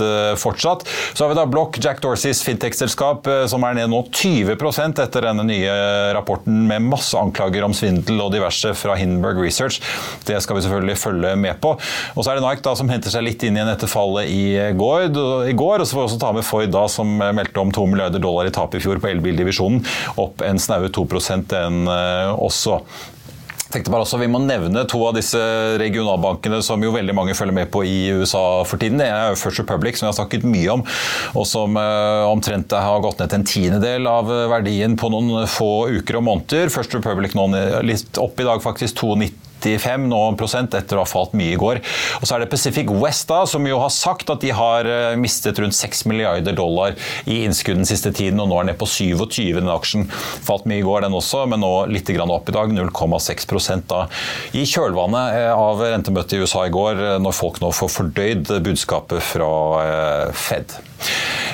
eh, 0.00 0.36
fortsatt. 0.36 0.86
Så 1.14 1.24
har 1.24 1.28
vi 1.28 1.38
da 1.38 1.46
Block, 1.46 1.78
Jack 1.82 2.00
Dorseys 2.02 2.42
fintech-selskap, 2.42 3.26
eh, 3.26 3.46
som 3.46 3.64
er 3.64 3.74
ned 3.74 3.90
nå 3.90 4.02
20% 4.12 5.02
etter 5.02 5.26
denne 5.26 5.44
nye 5.46 5.74
rapporten 6.14 6.66
med 6.68 6.86
masse 6.86 7.16
anklager 7.18 7.64
om 7.66 7.74
svindel 7.76 8.20
og 8.22 8.32
diverse 8.34 8.72
fra 8.78 8.96
Hindenburg 8.98 9.40
Research. 9.42 9.80
Det 10.26 10.40
skal 10.42 10.56
vi 10.56 10.64
selvfølgelig 10.66 10.98
følge 11.00 11.34
med 11.36 11.60
på. 11.60 11.76
Og 12.14 12.24
så 12.24 12.32
er 12.32 12.40
det 12.40 12.46
Nike 12.46 12.64
da, 12.66 12.74
som 12.78 12.90
henter 12.92 13.12
seg 13.12 13.26
litt 13.26 13.44
inn 13.46 13.58
igjen 13.58 13.72
etter 13.72 13.90
fallet 13.90 14.30
i 14.30 14.72
går. 14.78 15.10
I 15.50 15.56
går 15.56 15.80
og 15.80 15.86
så 15.86 15.96
får 15.96 16.04
vi 16.04 16.08
også 16.10 16.20
ta 16.22 16.34
med 16.36 16.46
Ford, 16.46 16.68
da, 16.70 16.86
som 16.90 17.16
meldte 17.20 17.62
om 17.62 17.72
2 17.74 17.86
milliarder 17.90 18.22
dollar 18.22 18.48
i 18.48 18.54
tap 18.54 18.74
i 18.76 18.82
fjor 18.82 19.00
på 19.02 19.10
elbildivisjonen. 19.12 19.82
Opp 20.20 20.44
en 20.46 20.60
snaue 20.60 20.92
2% 20.94 21.50
den 21.50 21.88
også 21.90 22.80
tenkte 23.72 23.92
bare 23.92 24.04
også 24.06 24.20
Vi 24.20 24.28
må 24.30 24.40
nevne 24.42 24.84
to 24.90 25.00
av 25.08 25.16
disse 25.16 25.40
regionalbankene 25.80 26.60
som 26.64 26.82
jo 26.84 26.94
veldig 26.94 27.16
mange 27.16 27.36
følger 27.38 27.56
med 27.56 27.70
på 27.72 27.84
i 27.86 27.98
USA 28.20 28.62
for 28.68 28.80
tiden. 28.80 29.00
Det 29.00 29.10
er 29.10 29.38
First 29.38 29.62
Republic, 29.62 29.98
som 29.98 30.06
vi 30.06 30.10
har 30.12 30.18
snakket 30.18 30.46
mye 30.48 30.78
om, 30.78 30.86
og 31.34 31.46
som 31.48 31.78
uh, 31.78 32.30
omtrent 32.30 32.72
har 32.74 33.02
gått 33.04 33.22
ned 33.22 33.30
til 33.30 33.40
en 33.40 33.50
tiendedel 33.52 34.10
av 34.10 34.30
verdien 34.52 34.96
på 35.00 35.12
noen 35.12 35.46
få 35.50 35.90
uker 36.00 36.20
og 36.20 36.26
måneder. 36.26 36.72
First 36.72 36.94
Republic 36.96 37.36
nå 37.38 37.48
litt 37.86 38.20
opp 38.20 38.40
i 38.40 38.46
dag, 38.48 38.62
faktisk 38.64 39.00
2,90 39.02 39.49
95 39.60 40.08
nå 40.10 40.20
prosent 40.40 40.74
etter 40.76 40.98
å 40.98 41.04
ha 41.04 41.08
falt 41.08 41.34
mye 41.36 41.54
i 41.54 41.60
går. 41.60 41.80
Og 42.20 42.26
så 42.26 42.36
er 42.36 42.44
det 42.44 42.50
Pacific 42.52 42.90
West, 43.00 43.28
da, 43.30 43.42
som 43.48 43.66
jo 43.68 43.80
har 43.82 43.92
sagt 43.94 44.30
at 44.32 44.42
de 44.44 44.52
har 44.56 44.88
eh, 44.88 45.16
mistet 45.20 45.58
rundt 45.62 45.76
6 45.76 46.06
milliarder 46.10 46.56
dollar 46.56 46.96
i 47.26 47.42
innskudd 47.46 47.80
den 47.80 47.88
siste 47.88 48.12
tiden, 48.16 48.40
og 48.42 48.50
nå 48.50 48.58
er 48.58 48.66
den 48.66 48.72
ned 48.74 48.80
på 48.80 48.88
27 48.90 49.60
den 49.60 49.72
aksjen. 49.72 50.06
Falt 50.46 50.68
mye 50.70 50.82
i 50.82 50.86
går, 50.86 51.04
den 51.06 51.16
også, 51.16 51.44
men 51.50 51.62
nå 51.64 51.72
litt 51.90 52.10
opp 52.10 52.48
i 52.50 52.56
dag. 52.56 52.72
0,6 52.74 53.84
da. 53.90 54.04
I 54.56 54.64
kjølvannet 54.68 55.36
eh, 55.40 55.52
av 55.54 55.82
rentemøtet 55.84 56.38
i 56.38 56.42
USA 56.44 56.66
i 56.66 56.74
går, 56.74 57.04
eh, 57.14 57.18
når 57.22 57.36
folk 57.36 57.60
nå 57.62 57.72
får 57.74 57.94
fordøyd 57.98 58.54
budskapet 58.64 59.22
fra 59.32 59.50
Fed. 60.36 60.74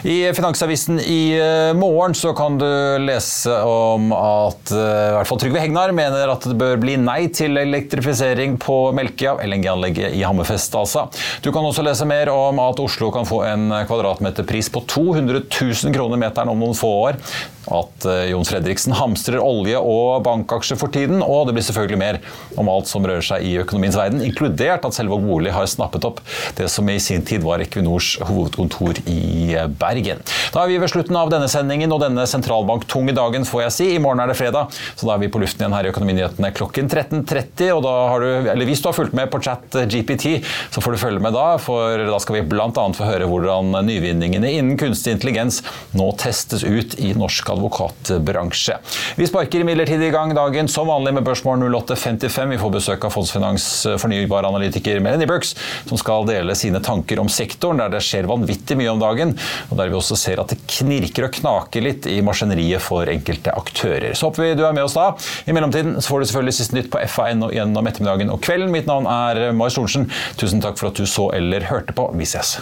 I 0.05 0.33
Finansavisen 0.37 1.01
i 1.01 1.39
morgen 1.79 2.15
så 2.15 2.33
kan 2.37 2.59
du 2.61 2.67
lese 3.01 3.53
om 3.67 4.11
at 4.17 4.73
i 4.73 5.15
hvert 5.17 5.29
fall 5.29 5.41
Trygve 5.41 5.63
Hegnar 5.63 5.95
mener 5.97 6.33
at 6.33 6.45
det 6.47 6.57
bør 6.59 6.77
bli 6.81 6.97
nei 7.01 7.29
til 7.35 7.57
elektrifisering 7.61 8.57
på 8.63 8.79
Melkøya, 8.97 9.39
LNG-anlegget 9.47 10.17
i 10.17 10.25
Hammerfest 10.27 10.77
altså. 10.77 11.07
Du 11.45 11.51
kan 11.55 11.65
også 11.67 11.85
lese 11.87 12.07
mer 12.09 12.31
om 12.33 12.61
at 12.63 12.81
Oslo 12.83 13.11
kan 13.15 13.29
få 13.29 13.43
en 13.49 13.69
kvadratmeterpris 13.89 14.71
på 14.75 14.85
200 14.87 15.45
000 15.49 15.95
kroner 15.97 16.21
meteren 16.21 16.53
om 16.53 16.61
noen 16.61 16.77
få 16.77 16.93
år. 17.09 17.21
At 17.67 18.05
eh, 18.07 18.29
Jon 18.31 18.47
Fredriksen 18.47 18.95
hamstrer 18.95 19.43
olje- 19.43 19.81
og 19.81 20.23
bankaksjer 20.27 20.79
for 20.79 20.93
tiden, 20.95 21.23
og 21.25 21.49
det 21.49 21.57
blir 21.57 21.67
selvfølgelig 21.67 21.99
mer 21.99 22.21
om 22.61 22.71
alt 22.71 22.91
som 22.91 23.07
rører 23.07 23.25
seg 23.27 23.47
i 23.47 23.57
økonomiens 23.63 23.99
verden, 23.99 24.23
inkludert 24.27 24.87
at 24.87 24.97
Selvåg 24.97 25.25
Bolig 25.27 25.55
har 25.55 25.67
snappet 25.71 26.07
opp. 26.07 26.23
Det 26.59 26.69
som 26.73 26.87
i 26.91 26.99
sin 27.03 27.25
tid 27.27 27.43
var 27.47 27.65
Equinors 27.65 28.15
hovedkontor 28.23 29.03
i 29.11 29.57
eh, 29.57 29.67
Bergen. 29.87 30.23
Da 30.55 30.65
er 30.65 30.71
vi 30.71 30.79
ved 30.83 30.91
slutten 30.91 31.17
av 31.19 31.31
denne 31.33 31.49
sendingen 31.51 31.93
og 31.95 32.03
denne 32.03 32.27
sentralbanktunge 32.29 33.15
dagen, 33.17 33.47
får 33.47 33.67
jeg 33.67 33.75
si. 33.77 33.89
I 33.95 34.03
morgen 34.03 34.23
er 34.23 34.31
det 34.31 34.39
fredag, 34.39 34.75
så 34.97 35.09
da 35.09 35.15
er 35.15 35.23
vi 35.23 35.31
på 35.33 35.41
luften 35.43 35.63
igjen 35.63 35.77
her 35.77 35.87
i 35.87 35.93
Økonominyhetene 35.93 36.53
klokken 36.57 36.91
13.30. 36.91 37.71
og 37.75 37.83
da 37.87 37.95
har 38.13 38.25
du, 38.25 38.31
eller 38.53 38.67
Hvis 38.67 38.83
du 38.83 38.89
har 38.91 38.97
fulgt 38.97 39.15
med 39.17 39.31
på 39.31 39.41
chat 39.45 39.77
eh, 39.79 39.87
GPT, 39.87 40.43
så 40.75 40.83
får 40.83 40.97
du 40.97 41.01
følge 41.01 41.23
med 41.23 41.37
da, 41.37 41.47
for 41.63 42.03
da 42.09 42.19
skal 42.23 42.39
vi 42.39 42.45
bl.a. 42.51 42.71
få 42.71 43.07
høre 43.07 43.29
hvordan 43.31 43.77
nyvinningene 43.87 44.51
innen 44.59 44.81
kunstig 44.81 45.15
intelligens 45.17 45.63
nå 45.97 46.09
testes 46.19 46.65
ut 46.67 46.97
i 47.03 47.13
norsk 47.17 47.53
advokatbransje. 47.55 48.79
Vi 49.21 49.29
sparker 49.29 49.63
imidlertid 49.63 50.03
i 50.03 50.13
gang 50.15 50.35
dagen 50.37 50.71
som 50.73 50.91
vanlig 50.91 51.15
med 51.17 51.27
Børsmorgen 51.27 51.67
08.55. 51.71 52.55
Vi 52.55 52.61
får 52.63 52.75
besøk 52.79 53.07
av 53.07 53.15
Fondsfinans 53.15 53.69
fornybaranalytiker 54.03 55.01
Melanie 55.05 55.29
Brooks, 55.31 55.55
som 55.87 56.01
skal 56.01 56.27
dele 56.29 56.57
sine 56.59 56.83
tanker 56.85 57.21
om 57.23 57.31
sektoren, 57.33 57.81
der 57.83 57.93
det 57.95 58.03
skjer 58.05 58.29
vanvittig 58.31 58.79
mye 58.81 58.93
om 58.93 59.03
dagen, 59.03 59.37
der 59.79 59.91
vi 59.93 59.99
også 59.99 60.19
ser 60.19 60.43
at 60.43 60.53
det 60.53 60.59
knirker 60.79 61.29
og 61.29 61.37
knaker 61.39 61.85
litt 61.85 62.09
i 62.11 62.19
maskineriet 62.25 62.85
for 62.85 63.09
enkelte 63.11 63.55
aktører. 63.57 64.15
Så 64.17 64.31
håper 64.31 64.45
vi 64.45 64.55
du 64.59 64.65
er 64.67 64.77
med 64.77 64.87
oss 64.87 64.97
da. 64.97 65.11
I 65.47 65.57
mellomtiden 65.57 66.01
får 66.03 66.23
du 66.23 66.29
selvfølgelig 66.31 66.59
siste 66.59 66.79
nytt 66.79 66.93
på 66.93 67.03
FA.no 67.11 67.53
gjennom 67.55 67.91
ettermiddagen 67.91 68.33
og 68.35 68.43
kvelden. 68.47 68.73
Mitt 68.75 68.89
navn 68.91 69.09
er 69.11 69.51
Marius 69.57 69.79
Storensen. 69.79 70.11
Tusen 70.41 70.65
takk 70.65 70.81
for 70.81 70.91
at 70.91 71.01
du 71.01 71.07
så 71.07 71.31
eller 71.37 71.69
hørte 71.71 71.97
på. 71.97 72.11
Vi 72.17 72.29
ses. 72.29 72.59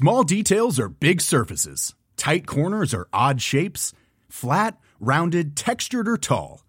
Small 0.00 0.24
details 0.24 0.80
are 0.80 0.88
big 0.88 1.20
surfaces. 1.20 1.94
Tight 2.16 2.46
corners 2.46 2.94
are 2.94 3.06
odd 3.12 3.42
shapes. 3.42 3.92
Flat, 4.30 4.78
rounded, 4.98 5.56
textured, 5.56 6.08
or 6.08 6.16
tall. 6.16 6.59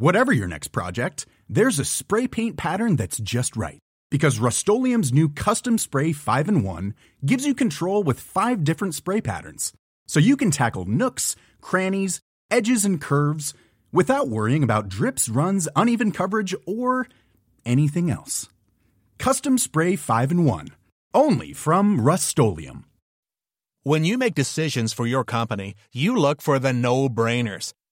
Whatever 0.00 0.30
your 0.30 0.46
next 0.46 0.68
project, 0.68 1.26
there's 1.48 1.80
a 1.80 1.84
spray 1.84 2.28
paint 2.28 2.56
pattern 2.56 2.94
that's 2.94 3.18
just 3.18 3.56
right. 3.56 3.80
Because 4.12 4.38
Rust 4.38 4.68
new 4.68 5.28
Custom 5.28 5.76
Spray 5.76 6.12
5 6.12 6.48
in 6.48 6.62
1 6.62 6.94
gives 7.26 7.44
you 7.44 7.52
control 7.52 8.04
with 8.04 8.20
five 8.20 8.62
different 8.62 8.94
spray 8.94 9.20
patterns. 9.20 9.72
So 10.06 10.20
you 10.20 10.36
can 10.36 10.52
tackle 10.52 10.84
nooks, 10.84 11.34
crannies, 11.60 12.20
edges, 12.48 12.84
and 12.84 13.00
curves 13.00 13.54
without 13.90 14.28
worrying 14.28 14.62
about 14.62 14.88
drips, 14.88 15.28
runs, 15.28 15.68
uneven 15.74 16.12
coverage, 16.12 16.54
or 16.64 17.08
anything 17.66 18.08
else. 18.08 18.48
Custom 19.18 19.58
Spray 19.58 19.96
5 19.96 20.30
in 20.30 20.44
1 20.44 20.68
only 21.12 21.52
from 21.52 22.00
Rust-Oleum 22.00 22.84
when 23.82 24.04
you 24.04 24.16
make 24.16 24.34
decisions 24.36 24.92
for 24.92 25.08
your 25.08 25.24
company 25.24 25.74
you 25.92 26.14
look 26.16 26.40
for 26.40 26.60
the 26.60 26.72
no-brainers 26.72 27.72